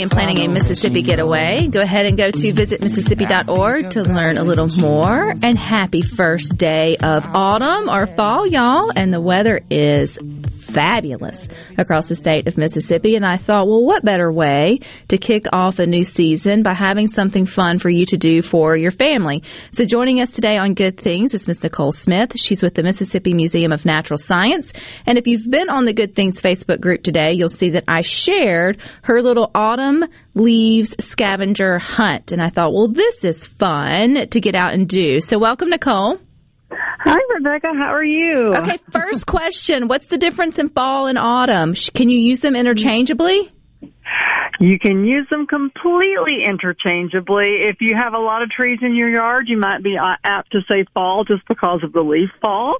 [0.00, 1.68] In planning a Mississippi getaway.
[1.68, 5.34] Go ahead and go to visitmississippi.org to learn a little more.
[5.42, 8.90] And happy first day of autumn or fall, y'all.
[8.94, 10.18] And the weather is
[10.72, 13.16] fabulous across the state of Mississippi.
[13.16, 17.08] And I thought, well, what better way to kick off a new season by having
[17.08, 19.42] something fun for you to do for your family?
[19.72, 22.38] So joining us today on Good Things is Miss Nicole Smith.
[22.38, 24.72] She's with the Mississippi Museum of Natural Science.
[25.06, 28.02] And if you've been on the Good Things Facebook group today, you'll see that I
[28.02, 30.04] shared her little autumn
[30.34, 32.32] leaves scavenger hunt.
[32.32, 35.20] And I thought, well, this is fun to get out and do.
[35.20, 36.18] So welcome, Nicole.
[36.72, 37.68] Hi, Rebecca.
[37.74, 38.54] How are you?
[38.54, 39.88] Okay, first question.
[39.88, 41.74] What's the difference in fall and autumn?
[41.94, 43.52] Can you use them interchangeably?
[44.60, 47.64] You can use them completely interchangeably.
[47.70, 50.52] If you have a lot of trees in your yard, you might be uh, apt
[50.52, 52.76] to say fall just because of the leaf fall.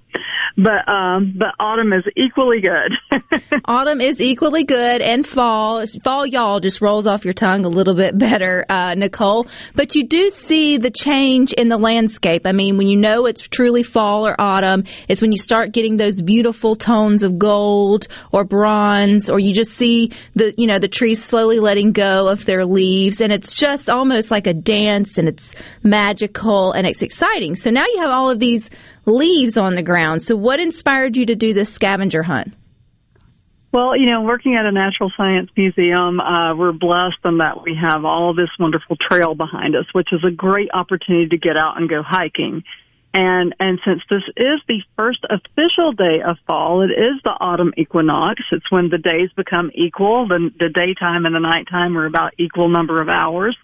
[0.56, 3.40] But um, but autumn is equally good.
[3.64, 7.94] Autumn is equally good, and fall, fall, y'all just rolls off your tongue a little
[7.94, 9.46] bit better, uh, Nicole.
[9.74, 12.46] But you do see the change in the landscape.
[12.46, 15.96] I mean, when you know it's truly fall or autumn, it's when you start getting
[15.96, 20.88] those beautiful tones of gold or bronze, or you just see the, you know, the
[20.88, 25.28] trees slowly letting go of their leaves, and it's just almost like a dance, and
[25.28, 25.54] it's
[25.84, 27.54] magical and it's exciting.
[27.54, 28.70] So now you have all of these
[29.06, 30.20] leaves on the ground.
[30.20, 32.54] So what inspired you to do this scavenger hunt?
[33.72, 37.78] Well, you know, working at a natural science museum, uh, we're blessed in that we
[37.80, 41.76] have all this wonderful trail behind us, which is a great opportunity to get out
[41.76, 42.64] and go hiking.
[43.12, 47.72] And and since this is the first official day of fall, it is the autumn
[47.76, 48.42] equinox.
[48.52, 50.28] It's when the days become equal.
[50.28, 53.56] The, the daytime and the nighttime are about equal number of hours.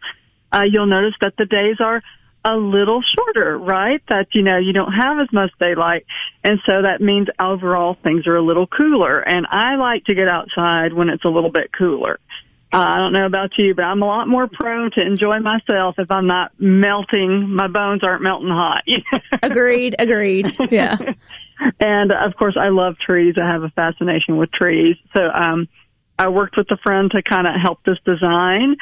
[0.50, 2.02] Uh, you'll notice that the days are
[2.44, 4.00] a little shorter, right?
[4.08, 6.06] That, you know, you don't have as much daylight.
[6.44, 9.20] And so that means overall things are a little cooler.
[9.20, 12.20] And I like to get outside when it's a little bit cooler.
[12.72, 15.94] Uh, I don't know about you, but I'm a lot more prone to enjoy myself
[15.98, 17.48] if I'm not melting.
[17.48, 18.82] My bones aren't melting hot.
[19.42, 19.94] agreed.
[19.98, 20.54] Agreed.
[20.70, 20.96] Yeah.
[21.80, 23.36] and of course, I love trees.
[23.40, 24.96] I have a fascination with trees.
[25.14, 25.68] So, um,
[26.18, 28.76] I worked with a friend to kind of help this design.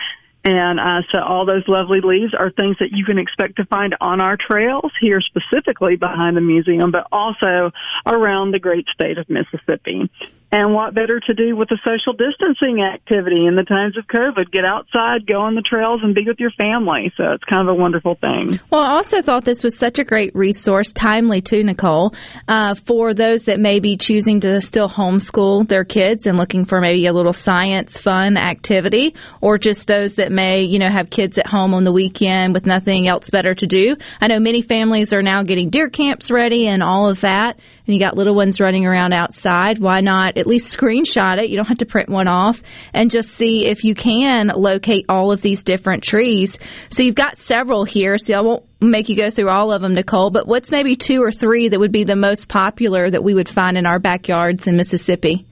[0.45, 3.97] And uh, so all those lovely leaves are things that you can expect to find
[4.01, 7.72] on our trails here specifically behind the museum, but also
[8.07, 10.11] around the great state of Mississippi.
[10.57, 14.52] And what better to do with a social distancing activity in the times of COVID?
[14.52, 17.12] Get outside, go on the trails, and be with your family.
[17.16, 18.61] So it's kind of a wonderful thing.
[18.70, 22.14] Well, I also thought this was such a great resource, timely too, Nicole,
[22.46, 26.80] uh, for those that may be choosing to still homeschool their kids and looking for
[26.80, 31.36] maybe a little science fun activity, or just those that may, you know, have kids
[31.36, 33.96] at home on the weekend with nothing else better to do.
[34.20, 37.95] I know many families are now getting deer camps ready and all of that and
[37.95, 41.51] you got little ones running around outside, why not at least screenshot it?
[41.51, 42.62] You don't have to print one off
[42.93, 46.59] and just see if you can locate all of these different trees.
[46.91, 49.95] So you've got several here, so I won't make you go through all of them,
[49.95, 53.35] Nicole, but what's maybe two or three that would be the most popular that we
[53.35, 55.47] would find in our backyards in Mississippi?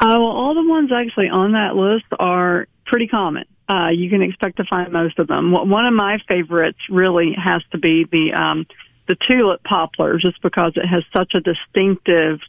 [0.00, 3.44] Uh, well, all the ones actually on that list are pretty common.
[3.66, 5.50] Uh, you can expect to find most of them.
[5.50, 8.66] One of my favorites really has to be the um,
[9.06, 12.40] the tulip poplar just because it has such a distinctive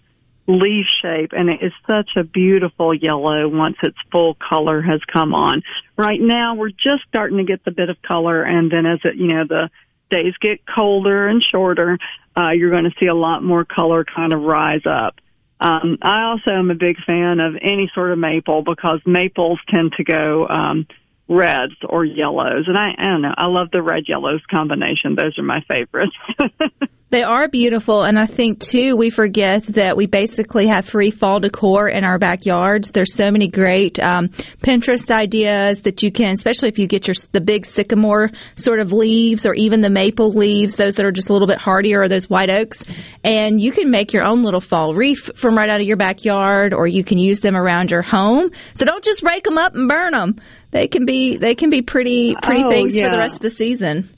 [0.47, 5.33] leaf shape and it is such a beautiful yellow once its full color has come
[5.33, 5.63] on.
[5.97, 9.15] Right now we're just starting to get the bit of color and then as it,
[9.15, 9.69] you know, the
[10.09, 11.97] days get colder and shorter,
[12.37, 15.15] uh, you're going to see a lot more color kind of rise up.
[15.59, 19.93] Um, I also am a big fan of any sort of maple because maples tend
[19.93, 20.85] to go, um,
[21.27, 22.65] reds or yellows.
[22.67, 25.15] And I, I don't know, I love the red yellows combination.
[25.15, 26.15] Those are my favorites.
[27.09, 28.03] they are beautiful.
[28.03, 32.19] And I think too, we forget that we basically have free fall decor in our
[32.19, 32.91] backyards.
[32.91, 34.29] There's so many great, um,
[34.61, 38.93] Pinterest ideas that you can, especially if you get your, the big sycamore sort of
[38.93, 42.07] leaves or even the maple leaves, those that are just a little bit hardier or
[42.07, 42.83] those white oaks.
[43.23, 46.71] And you can make your own little fall wreath from right out of your backyard
[46.71, 48.51] or you can use them around your home.
[48.75, 50.39] So don't just rake them up and burn them
[50.75, 53.05] they can be they can be pretty pretty oh, things yeah.
[53.05, 54.09] for the rest of the season.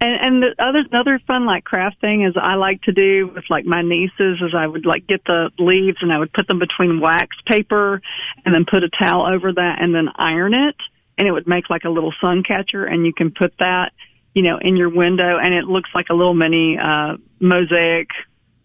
[0.00, 3.44] And, and the other another fun like craft thing is I like to do with
[3.50, 6.60] like my nieces is I would like get the leaves and I would put them
[6.60, 8.00] between wax paper
[8.44, 10.76] and then put a towel over that and then iron it
[11.18, 13.90] and it would make like a little sun catcher and you can put that
[14.34, 18.08] you know in your window and it looks like a little mini uh mosaic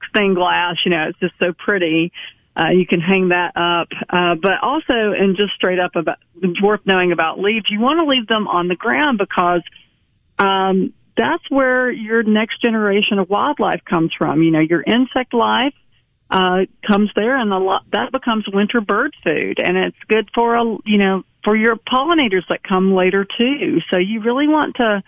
[0.10, 2.12] stained glass you know it's just so pretty
[2.56, 3.88] uh, you can hang that up.
[4.10, 6.18] Uh, but also, and just straight up about
[6.62, 9.62] worth knowing about leaves, you want to leave them on the ground because
[10.40, 14.42] um, that's where your next generation of wildlife comes from.
[14.42, 15.74] You know, your insect life
[16.30, 20.64] uh, comes there, and the, that becomes winter bird food, and it's good for a
[20.86, 23.80] you know for your pollinators that come later too.
[23.92, 25.04] So you really want to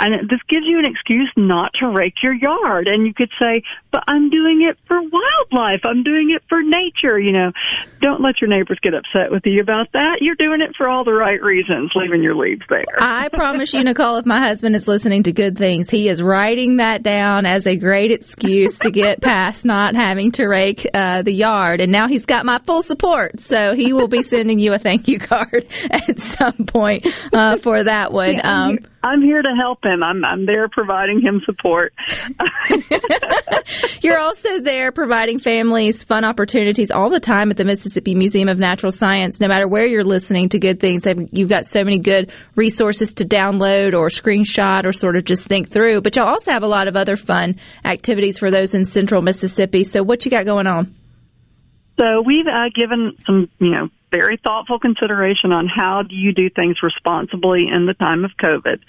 [0.00, 2.88] and this gives you an excuse not to rake your yard.
[2.88, 5.80] And you could say, but I'm doing it for wildlife.
[5.84, 7.18] I'm doing it for nature.
[7.18, 7.52] You know,
[8.00, 10.18] don't let your neighbors get upset with you about that.
[10.20, 12.84] You're doing it for all the right reasons, leaving your leaves there.
[12.98, 16.76] I promise you, Nicole, if my husband is listening to good things, he is writing
[16.76, 21.32] that down as a great excuse to get past not having to rake uh, the
[21.32, 21.80] yard.
[21.80, 23.40] And now he's got my full support.
[23.40, 27.82] So he will be sending you a thank you card at some point uh, for
[27.82, 28.34] that one.
[28.34, 29.89] Yeah, um, I'm here to help him.
[30.02, 31.92] I'm I'm there providing him support.
[34.02, 38.58] You're also there providing families fun opportunities all the time at the Mississippi Museum of
[38.58, 39.40] Natural Science.
[39.40, 43.24] No matter where you're listening to good things, you've got so many good resources to
[43.24, 46.00] download or screenshot or sort of just think through.
[46.00, 49.84] But you'll also have a lot of other fun activities for those in Central Mississippi.
[49.84, 50.94] So what you got going on?
[51.98, 56.50] So we've uh, given some, you know, very thoughtful consideration on how do you do
[56.50, 58.80] things responsibly in the time of COVID.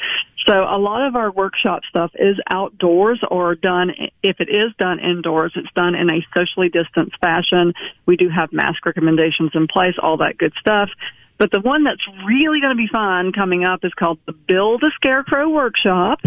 [0.48, 3.92] So a lot of our workshop stuff is outdoors or done,
[4.24, 7.74] if it is done indoors, it's done in a socially distanced fashion.
[8.06, 10.90] We do have mask recommendations in place, all that good stuff.
[11.38, 14.84] But the one that's really going to be fun coming up is called the Build
[14.84, 16.20] a Scarecrow Workshop.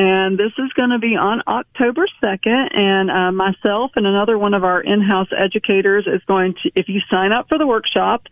[0.00, 2.68] And this is going to be on October 2nd.
[2.78, 6.88] And uh, myself and another one of our in house educators is going to, if
[6.88, 8.22] you sign up for the workshop,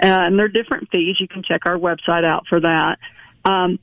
[0.00, 2.98] uh, and there are different fees, you can check our website out for that.
[3.44, 3.80] Um,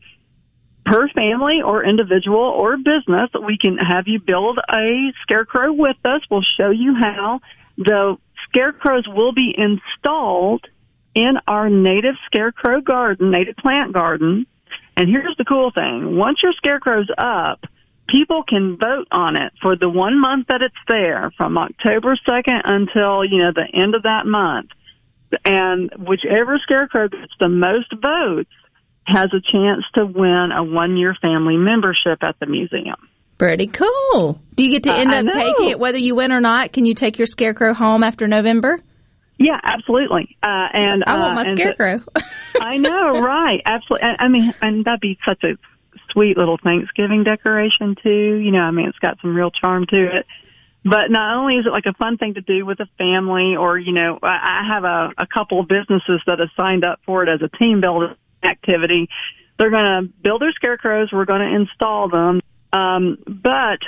[0.85, 6.21] per family or individual or business, we can have you build a scarecrow with us.
[6.31, 7.41] We'll show you how.
[7.77, 8.15] The
[8.47, 10.65] scarecrows will be installed
[11.13, 14.45] in our native scarecrow garden, native plant garden.
[14.97, 16.17] And here's the cool thing.
[16.17, 17.63] Once your scarecrow's up,
[18.07, 22.61] people can vote on it for the one month that it's there from October 2nd
[22.63, 24.69] until, you know, the end of that month.
[25.45, 28.51] and whichever scarecrow gets the most votes
[29.05, 32.95] has a chance to win a one year family membership at the museum.
[33.39, 34.39] Pretty cool.
[34.55, 36.71] Do you get to Uh, end I up taking it whether you win or not?
[36.71, 38.79] Can you take your scarecrow home after November?
[39.43, 40.37] Yeah, absolutely.
[40.41, 42.01] Uh, and I want uh, my and scarecrow.
[42.61, 43.61] I know, right?
[43.65, 44.07] Absolutely.
[44.07, 45.57] I, I mean, and that'd be such a
[46.11, 48.35] sweet little Thanksgiving decoration too.
[48.35, 50.25] You know, I mean, it's got some real charm to it.
[50.85, 53.77] But not only is it like a fun thing to do with a family, or
[53.77, 57.23] you know, I I have a, a couple of businesses that have signed up for
[57.23, 59.09] it as a team building activity.
[59.59, 61.09] They're going to build their scarecrows.
[61.11, 62.39] We're going to install them.
[62.71, 63.79] Um, but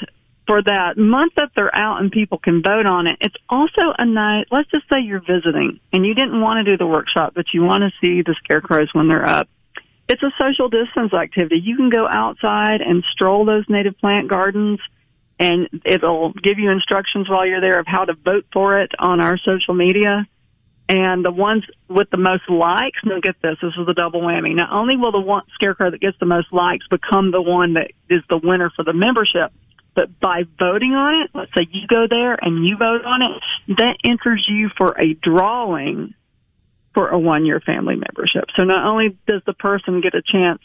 [0.47, 4.05] for that month that they're out and people can vote on it, it's also a
[4.05, 4.47] night.
[4.51, 7.63] Let's just say you're visiting and you didn't want to do the workshop, but you
[7.63, 9.47] want to see the scarecrows when they're up.
[10.07, 11.61] It's a social distance activity.
[11.63, 14.79] You can go outside and stroll those native plant gardens
[15.39, 19.19] and it'll give you instructions while you're there of how to vote for it on
[19.19, 20.27] our social media.
[20.87, 24.55] And the ones with the most likes, now get this, this is the double whammy.
[24.55, 27.91] Not only will the one scarecrow that gets the most likes become the one that
[28.07, 29.51] is the winner for the membership,
[29.95, 33.75] but by voting on it, let's say you go there and you vote on it,
[33.77, 36.13] that enters you for a drawing
[36.93, 38.45] for a one year family membership.
[38.57, 40.61] So not only does the person get a chance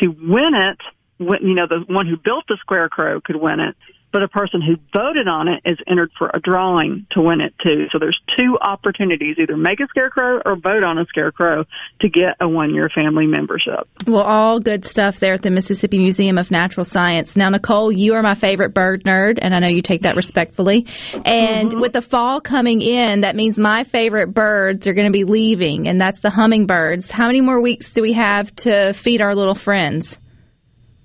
[0.00, 0.78] to win it,
[1.18, 3.76] you know, the one who built the square crow could win it,
[4.12, 7.54] but a person who voted on it is entered for a drawing to win it
[7.64, 7.86] too.
[7.92, 11.64] So there's two opportunities, either make a scarecrow or vote on a scarecrow
[12.00, 13.88] to get a one year family membership.
[14.06, 17.36] Well, all good stuff there at the Mississippi Museum of Natural Science.
[17.36, 20.86] Now, Nicole, you are my favorite bird nerd, and I know you take that respectfully.
[21.12, 21.80] And mm-hmm.
[21.80, 25.88] with the fall coming in, that means my favorite birds are going to be leaving,
[25.88, 27.10] and that's the hummingbirds.
[27.10, 30.18] How many more weeks do we have to feed our little friends?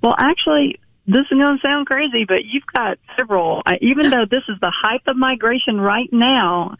[0.02, 3.62] Well, actually, this is going to sound crazy, but you've got several.
[3.82, 6.76] Even though this is the hype of migration right now,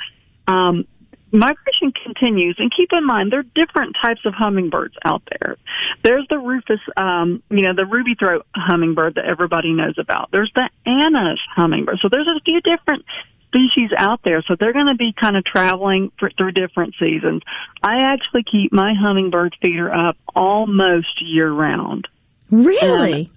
[0.48, 0.86] um,
[1.32, 2.56] migration continues.
[2.60, 5.58] And keep in mind, there are different types of hummingbirds out there.
[6.04, 10.30] There's the rufous, um, you know, the ruby throat hummingbird that everybody knows about.
[10.32, 12.00] There's the Anna's hummingbird.
[12.02, 13.06] So there's a few different
[13.48, 14.44] species out there.
[14.48, 17.42] So they're going to be kind of traveling for, through different seasons.
[17.84, 22.08] I actually keep my hummingbird feeder up almost year round.
[22.50, 23.32] Really?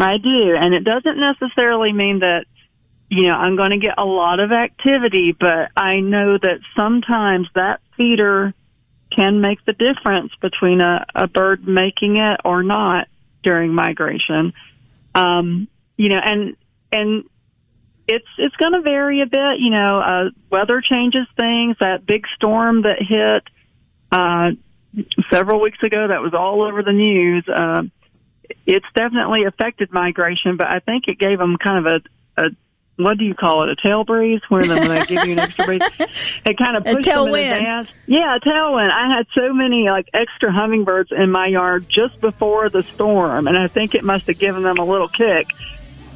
[0.00, 2.46] I do, and it doesn't necessarily mean that
[3.08, 7.48] you know I'm going to get a lot of activity, but I know that sometimes
[7.54, 8.54] that feeder
[9.14, 13.08] can make the difference between a, a bird making it or not
[13.42, 14.52] during migration.
[15.14, 16.56] Um, you know, and
[16.92, 17.24] and
[18.06, 19.58] it's it's going to vary a bit.
[19.58, 21.76] You know, uh, weather changes things.
[21.80, 23.44] That big storm that hit
[24.12, 24.50] uh,
[25.30, 27.44] several weeks ago that was all over the news.
[27.48, 27.82] Uh,
[28.66, 32.02] it's definitely affected migration, but I think it gave them kind of
[32.36, 32.50] a, a
[32.96, 33.70] what do you call it?
[33.70, 35.80] A tail breeze, when they, give you an extra breeze.
[36.44, 37.56] It kind of A pushed them in tailwind.
[37.56, 37.88] advance.
[38.06, 38.90] Yeah, a tailwind.
[38.92, 43.56] I had so many like extra hummingbirds in my yard just before the storm, and
[43.56, 45.46] I think it must have given them a little kick.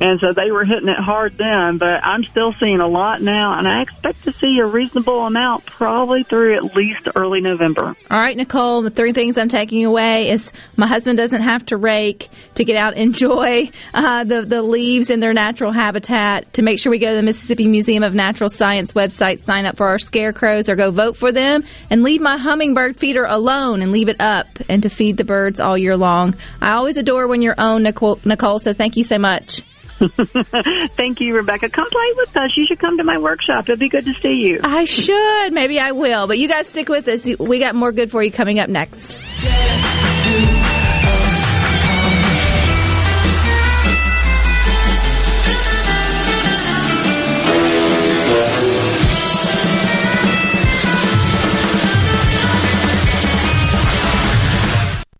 [0.01, 3.57] And so they were hitting it hard then, but I'm still seeing a lot now,
[3.57, 7.95] and I expect to see a reasonable amount probably through at least early November.
[8.11, 11.77] All right, Nicole, the three things I'm taking away is my husband doesn't have to
[11.77, 16.55] rake to get out and enjoy uh, the, the leaves in their natural habitat.
[16.55, 19.77] To make sure we go to the Mississippi Museum of Natural Science website, sign up
[19.77, 23.93] for our scarecrows or go vote for them, and leave my hummingbird feeder alone and
[23.93, 26.35] leave it up and to feed the birds all year long.
[26.61, 29.63] I always adore when you're on, Nicole, Nicole so thank you so much.
[30.97, 31.69] Thank you, Rebecca.
[31.69, 32.57] Come play with us.
[32.57, 33.65] You should come to my workshop.
[33.69, 34.61] It'll be good to see you.
[34.63, 35.53] I should.
[35.53, 36.27] Maybe I will.
[36.27, 37.29] But you guys stick with us.
[37.39, 39.17] We got more good for you coming up next.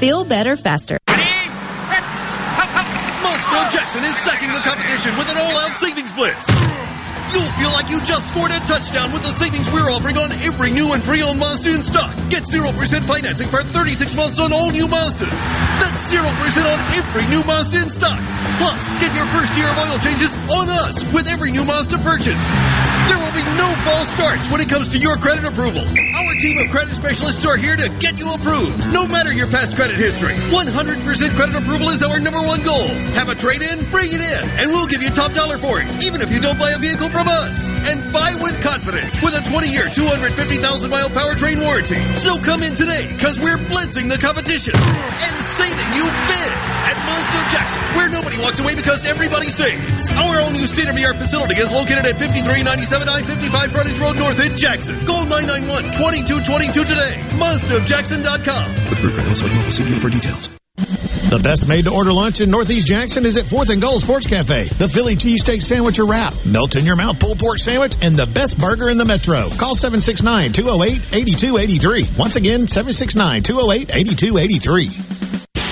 [0.00, 0.96] Feel better faster.
[3.20, 6.48] Monstro Jackson is sacking the competition with an all-out savings blitz.
[7.36, 10.72] You'll feel like you just scored a touchdown with the savings we're offering on every
[10.72, 12.16] new and pre-owned Mazda in stock.
[12.30, 12.72] Get 0%
[13.04, 15.28] financing for 36 months on all new Mazdas.
[15.84, 18.24] That's 0% on every new Mazda in stock.
[18.56, 22.40] Plus, get your first year of oil changes on us with every new Mazda purchase.
[23.12, 25.84] There will be no false starts when it comes to your credit approval.
[26.40, 29.96] Team of credit specialists are here to get you approved, no matter your past credit
[29.96, 30.32] history.
[30.32, 32.88] 100% credit approval is our number one goal.
[33.12, 33.84] Have a trade in?
[33.90, 36.58] Bring it in, and we'll give you top dollar for it, even if you don't
[36.58, 37.60] buy a vehicle from us.
[37.86, 42.00] And buy with confidence with a 20 year, 250,000 mile powertrain warranty.
[42.16, 47.38] So come in today, because we're blitzing the competition and saving you big at Mazda
[47.38, 50.10] of Jackson, where nobody walks away because everybody saves.
[50.12, 54.00] Our all new state of the art facility is located at 5397 I 55 Frontage
[54.00, 54.98] Road North in Jackson.
[55.06, 57.14] Call 991 2222 today.
[57.38, 58.74] MazdaofJackson.com.
[58.90, 60.48] With Group Reynolds, mobile see for details.
[61.30, 64.26] The best made to order lunch in Northeast Jackson is at 4th and Goal Sports
[64.26, 64.64] Cafe.
[64.64, 68.26] The Philly cheesesteak sandwich or wrap, melt in your mouth pulled pork sandwich, and the
[68.26, 69.48] best burger in the metro.
[69.50, 72.18] Call 769-208-8283.
[72.18, 75.19] Once again, 769-208-8283.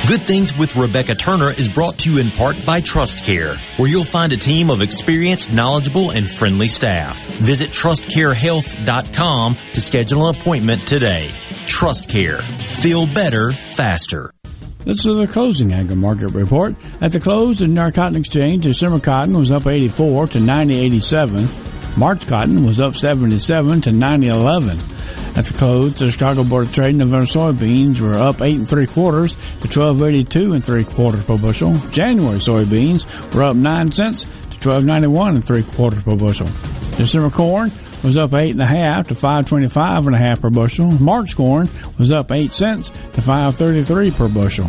[0.09, 3.91] Good Things with Rebecca Turner is brought to you in part by Trust Care, where
[3.91, 7.23] you'll find a team of experienced, knowledgeable, and friendly staff.
[7.27, 11.31] Visit trustcarehealth.com to schedule an appointment today.
[11.67, 12.41] Trust Care.
[12.69, 14.33] Feel better, faster.
[14.79, 16.75] This is the closing agri market report.
[17.03, 21.99] At the close of the Cotton Exchange, December cotton was up 84 to 90.87.
[21.99, 24.98] March cotton was up 77 to 90.11.
[25.39, 28.89] At the close, the Chicago Board of Trade November soybeans were up eight and three
[28.89, 31.75] quarters to 12.82 and three quarters per bushel.
[31.93, 36.49] January soybeans were up nine cents to 12.91 and three quarters per bushel.
[36.97, 37.71] December corn
[38.03, 40.91] was up eight and a half to 5.25 and a half per bushel.
[40.91, 41.69] March corn
[41.99, 44.69] was up eight cents to 5.33 per bushel.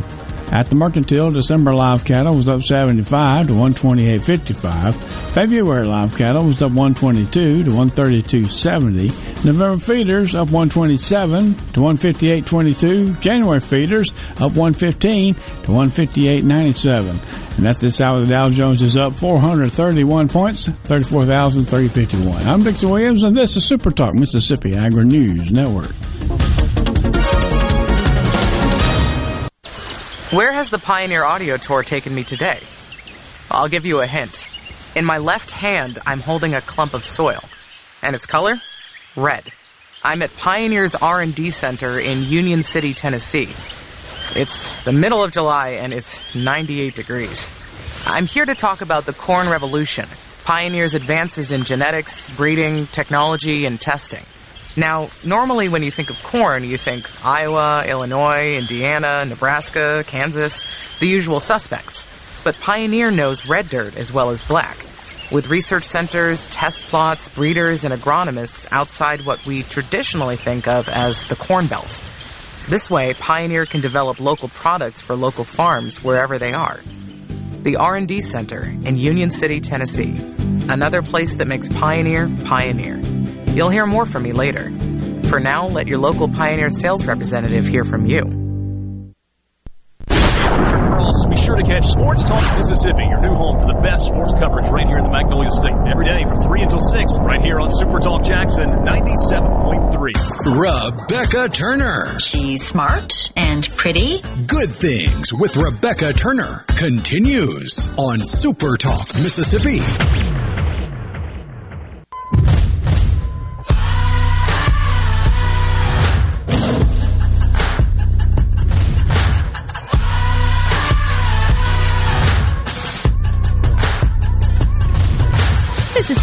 [0.51, 4.95] At the mercantile, December live cattle was up 75 to 128.55.
[5.31, 9.45] February live cattle was up 122 to 132.70.
[9.45, 13.21] November feeders up 127 to 158.22.
[13.21, 17.57] January feeders up 115 to 158.97.
[17.59, 22.47] And at this hour, the Dow Jones is up 431 points, 34,351.
[22.47, 25.91] I'm Dixon Williams, and this is Super Talk Mississippi Agri News Network.
[30.31, 32.59] Where has the Pioneer Audio Tour taken me today?
[33.49, 34.47] I'll give you a hint.
[34.95, 37.43] In my left hand, I'm holding a clump of soil.
[38.03, 38.61] And its color?
[39.15, 39.51] Red.
[40.03, 43.49] I'm at Pioneer's R&D Center in Union City, Tennessee.
[44.39, 47.49] It's the middle of July and it's 98 degrees.
[48.05, 50.07] I'm here to talk about the corn revolution,
[50.45, 54.25] Pioneer's advances in genetics, breeding, technology, and testing.
[54.77, 60.65] Now, normally when you think of corn, you think Iowa, Illinois, Indiana, Nebraska, Kansas,
[60.99, 62.05] the usual suspects.
[62.43, 64.77] But Pioneer knows red dirt as well as black,
[65.31, 71.27] with research centers, test plots, breeders, and agronomists outside what we traditionally think of as
[71.27, 72.01] the Corn Belt.
[72.69, 76.79] This way, Pioneer can develop local products for local farms wherever they are.
[77.63, 80.15] The R&D Center in Union City, Tennessee.
[80.69, 83.01] Another place that makes Pioneer, Pioneer.
[83.53, 84.71] You'll hear more from me later.
[85.27, 88.21] For now, let your local Pioneer sales representative hear from you.
[90.07, 94.31] Cross, be sure to catch Sports Talk Mississippi, your new home for the best sports
[94.33, 95.75] coverage right here in the Magnolia State.
[95.89, 100.13] Every day from 3 until 6, right here on Super Talk Jackson 97.3.
[100.59, 102.19] Rebecca Turner.
[102.19, 104.21] She's smart and pretty.
[104.47, 109.79] Good Things with Rebecca Turner continues on Super Talk Mississippi.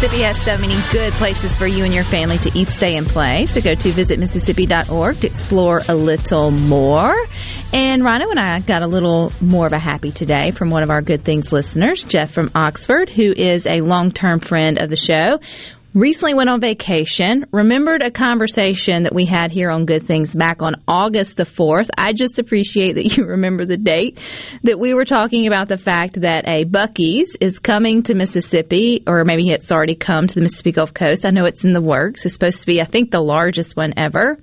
[0.07, 3.05] Mississippi has so many good places for you and your family to eat, stay, and
[3.05, 3.45] play.
[3.45, 7.13] So go to visitmississippi.org to explore a little more.
[7.73, 10.89] And Rhino and I got a little more of a happy today from one of
[10.89, 15.39] our Good Things listeners, Jeff from Oxford, who is a long-term friend of the show
[15.97, 20.61] recently went on vacation, remembered a conversation that we had here on Good Things back
[20.61, 21.89] on August the 4th.
[21.97, 24.19] I just appreciate that you remember the date
[24.63, 29.25] that we were talking about the fact that a Buc-ee's is coming to Mississippi, or
[29.25, 31.25] maybe it's already come to the Mississippi Gulf Coast.
[31.25, 32.25] I know it's in the works.
[32.25, 34.37] It's supposed to be, I think, the largest one ever.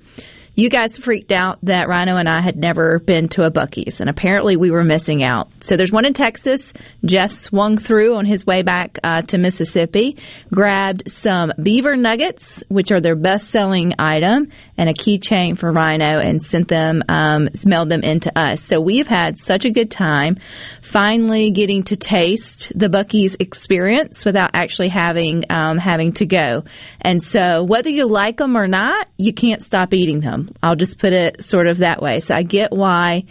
[0.56, 4.08] You guys freaked out that Rhino and I had never been to a Buc-ee's, and
[4.08, 5.50] apparently we were missing out.
[5.58, 6.72] So there's one in Texas.
[7.04, 10.16] Jeff swung through on his way back uh, to Mississippi,
[10.52, 16.42] grabbed some beaver nuggets, which are their best-selling item, and a keychain for Rhino, and
[16.42, 17.48] sent them, um,
[17.88, 18.60] them into us.
[18.60, 20.38] So we've had such a good time,
[20.82, 26.64] finally getting to taste the Buc-ee's experience without actually having um, having to go.
[27.00, 30.50] And so whether you like them or not, you can't stop eating them.
[30.62, 32.20] I'll just put it sort of that way.
[32.20, 33.24] So I get why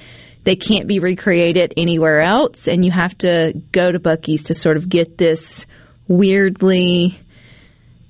[0.45, 4.77] they can't be recreated anywhere else, and you have to go to Buc-ee's to sort
[4.77, 5.65] of get this
[6.07, 7.19] weirdly,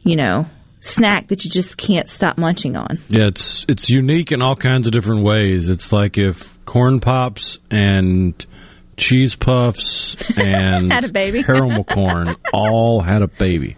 [0.03, 0.47] you know,
[0.83, 2.99] snack that you just can't stop munching on.
[3.09, 5.69] Yeah, it's it's unique in all kinds of different ways.
[5.69, 8.45] It's like if corn pops and
[8.97, 11.41] cheese puffs and Had a baby.
[11.43, 13.77] caramel corn all had a baby.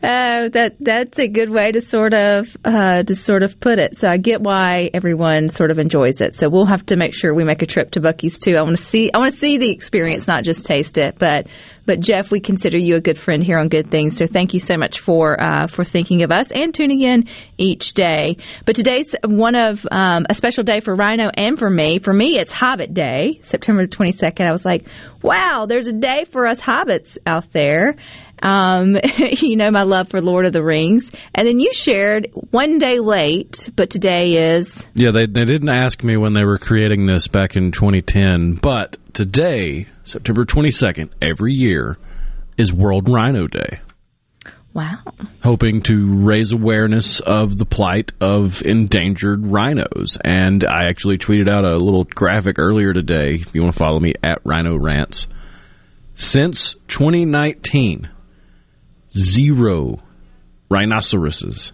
[0.00, 3.96] Uh, that that's a good way to sort of uh, to sort of put it.
[3.96, 6.34] So I get why everyone sort of enjoys it.
[6.34, 8.54] So we'll have to make sure we make a trip to Buc-ee's too.
[8.56, 11.16] I want to see I want to see the experience, not just taste it.
[11.18, 11.48] But
[11.88, 14.18] but Jeff, we consider you a good friend here on Good Things.
[14.18, 17.94] So thank you so much for uh, for thinking of us and tuning in each
[17.94, 18.36] day.
[18.66, 21.98] But today's one of um, a special day for Rhino and for me.
[21.98, 24.46] For me, it's Hobbit Day, September the twenty second.
[24.46, 24.84] I was like,
[25.22, 27.96] wow, there's a day for us hobbits out there
[28.42, 31.10] um, you know, my love for Lord of the Rings.
[31.34, 34.86] And then you shared one day late, but today is.
[34.94, 38.96] Yeah, they, they didn't ask me when they were creating this back in 2010, but
[39.12, 41.98] today, September 22nd, every year,
[42.56, 43.80] is World Rhino Day.
[44.74, 44.98] Wow.
[45.42, 50.18] Hoping to raise awareness of the plight of endangered rhinos.
[50.22, 53.98] And I actually tweeted out a little graphic earlier today, if you want to follow
[53.98, 55.26] me, at Rhino Rants.
[56.14, 58.08] Since 2019,
[59.10, 60.00] zero
[60.70, 61.72] rhinoceroses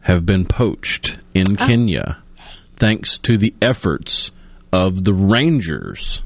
[0.00, 1.66] have been poached in Oh.
[1.66, 2.18] Kenya
[2.76, 4.32] thanks to the efforts
[4.72, 6.22] of the rangers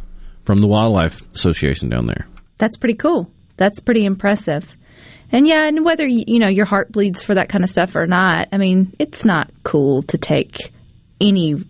[0.48, 2.26] from the Wildlife Association down there.
[2.56, 3.30] That's pretty cool.
[3.58, 4.64] That's pretty impressive.
[5.30, 8.06] And yeah, and whether you, know your heart bleeds for that kind of stuff or
[8.06, 10.72] not, I mean, it's not cool to take
[11.20, 11.62] any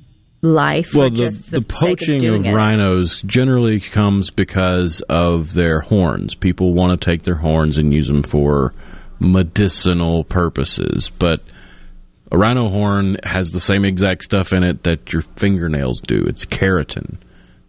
[0.43, 2.53] life Well, or the, just the, the of poaching of it.
[2.53, 6.37] rhinos generally comes because of their horns.
[6.37, 8.75] People want to take their horns and use them for
[9.19, 11.41] medicinal purposes, but
[12.31, 16.23] a rhino horn has the same exact stuff in it that your fingernails do.
[16.29, 17.17] It's keratin.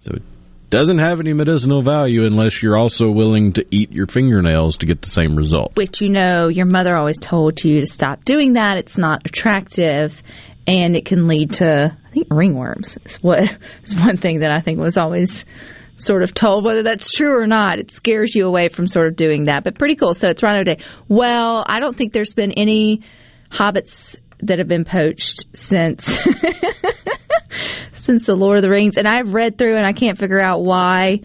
[0.01, 0.21] So it
[0.69, 5.01] doesn't have any medicinal value unless you're also willing to eat your fingernails to get
[5.01, 5.75] the same result.
[5.75, 8.77] which you know your mother always told you to stop doing that.
[8.77, 10.21] It's not attractive,
[10.67, 12.97] and it can lead to I think ringworms.
[13.05, 13.43] Is what
[13.83, 15.45] is one thing that I think was always
[15.97, 16.63] sort of told.
[16.63, 19.63] Whether that's true or not, it scares you away from sort of doing that.
[19.63, 20.13] But pretty cool.
[20.13, 20.79] So it's Rhino Day.
[21.07, 23.01] Well, I don't think there's been any
[23.51, 26.05] hobbits that have been poached since
[27.93, 30.63] since the Lord of the Rings, and I've read through and I can't figure out
[30.63, 31.21] why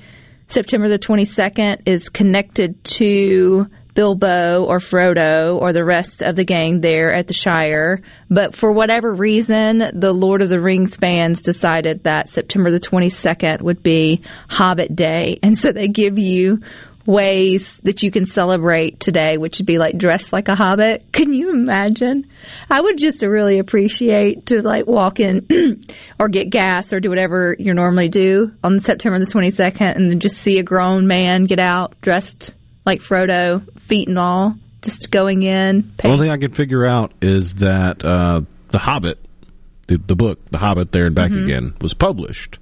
[0.48, 6.80] September the 22nd is connected to Bilbo or Frodo or the rest of the gang
[6.80, 8.02] there at the Shire.
[8.28, 13.62] But for whatever reason, the Lord of the Rings fans decided that September the 22nd
[13.62, 15.38] would be Hobbit Day.
[15.42, 16.60] And so they give you
[17.06, 21.12] ways that you can celebrate today, which would be like dress like a hobbit.
[21.12, 22.26] Can you imagine?
[22.70, 25.82] I would just really appreciate to like walk in
[26.18, 30.20] or get gas or do whatever you normally do on September the 22nd and then
[30.20, 32.54] just see a grown man get out dressed
[32.86, 35.92] like Frodo, feet and all, just going in.
[35.96, 39.18] The only thing I can figure out is that uh, The Hobbit,
[39.88, 41.44] the, the book, The Hobbit There and Back Mhm.
[41.44, 42.58] Again, was published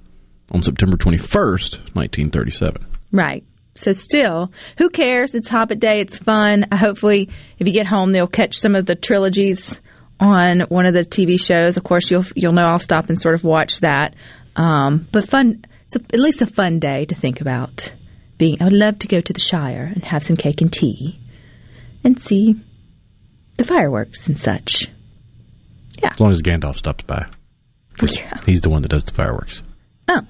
[0.51, 2.85] on September 21st, 1937.
[3.11, 3.43] Right.
[3.75, 5.33] So still, who cares?
[5.33, 5.99] It's Hobbit Day.
[5.99, 6.65] It's fun.
[6.71, 9.79] Hopefully, if you get home, they'll catch some of the trilogies
[10.19, 11.75] on one of the TV shows.
[11.77, 14.13] Of course, you'll you'll know I'll stop and sort of watch that.
[14.55, 15.65] Um, but fun.
[15.87, 17.93] It's a, at least a fun day to think about.
[18.37, 21.19] Being, I would love to go to the Shire and have some cake and tea,
[22.03, 22.55] and see
[23.57, 24.87] the fireworks and such.
[26.01, 26.09] Yeah.
[26.13, 27.27] As long as Gandalf stops by.
[27.97, 29.61] 'Cause He's the one that does the fireworks.
[30.07, 30.21] Oh,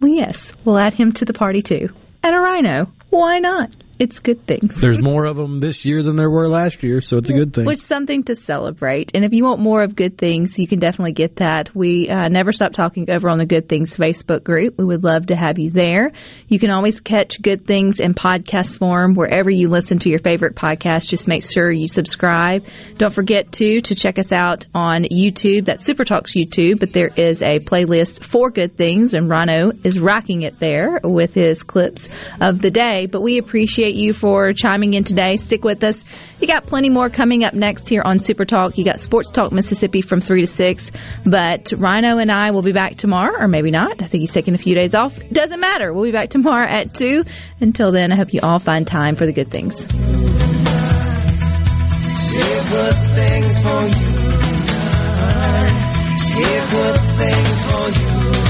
[0.00, 1.88] well, yes, we'll add him to the party too,
[2.22, 2.92] and a rhino.
[3.10, 3.70] Why not?
[4.00, 4.80] It's good things.
[4.80, 7.52] There's more of them this year than there were last year, so it's a good
[7.52, 7.66] thing.
[7.66, 9.10] Which is something to celebrate.
[9.14, 11.74] And if you want more of good things, you can definitely get that.
[11.74, 14.78] We uh, never stop talking over on the Good Things Facebook group.
[14.78, 16.12] We would love to have you there.
[16.48, 20.54] You can always catch Good Things in podcast form wherever you listen to your favorite
[20.54, 21.10] podcast.
[21.10, 22.64] Just make sure you subscribe.
[22.96, 25.66] Don't forget to to check us out on YouTube.
[25.66, 30.00] That's Super Talks YouTube, but there is a playlist for Good Things, and Rhino is
[30.00, 32.08] rocking it there with his clips
[32.40, 33.04] of the day.
[33.04, 35.36] But we appreciate you for chiming in today.
[35.36, 36.04] Stick with us.
[36.40, 38.78] You got plenty more coming up next here on Super Talk.
[38.78, 40.90] You got Sports Talk Mississippi from 3 to 6.
[41.26, 44.02] But Rhino and I will be back tomorrow, or maybe not.
[44.02, 45.18] I think he's taking a few days off.
[45.30, 45.92] Doesn't matter.
[45.92, 47.24] We'll be back tomorrow at 2.
[47.60, 49.74] Until then, I hope you all find time for the good things.
[52.70, 54.20] Good things for you.
[56.70, 58.49] Good things for you.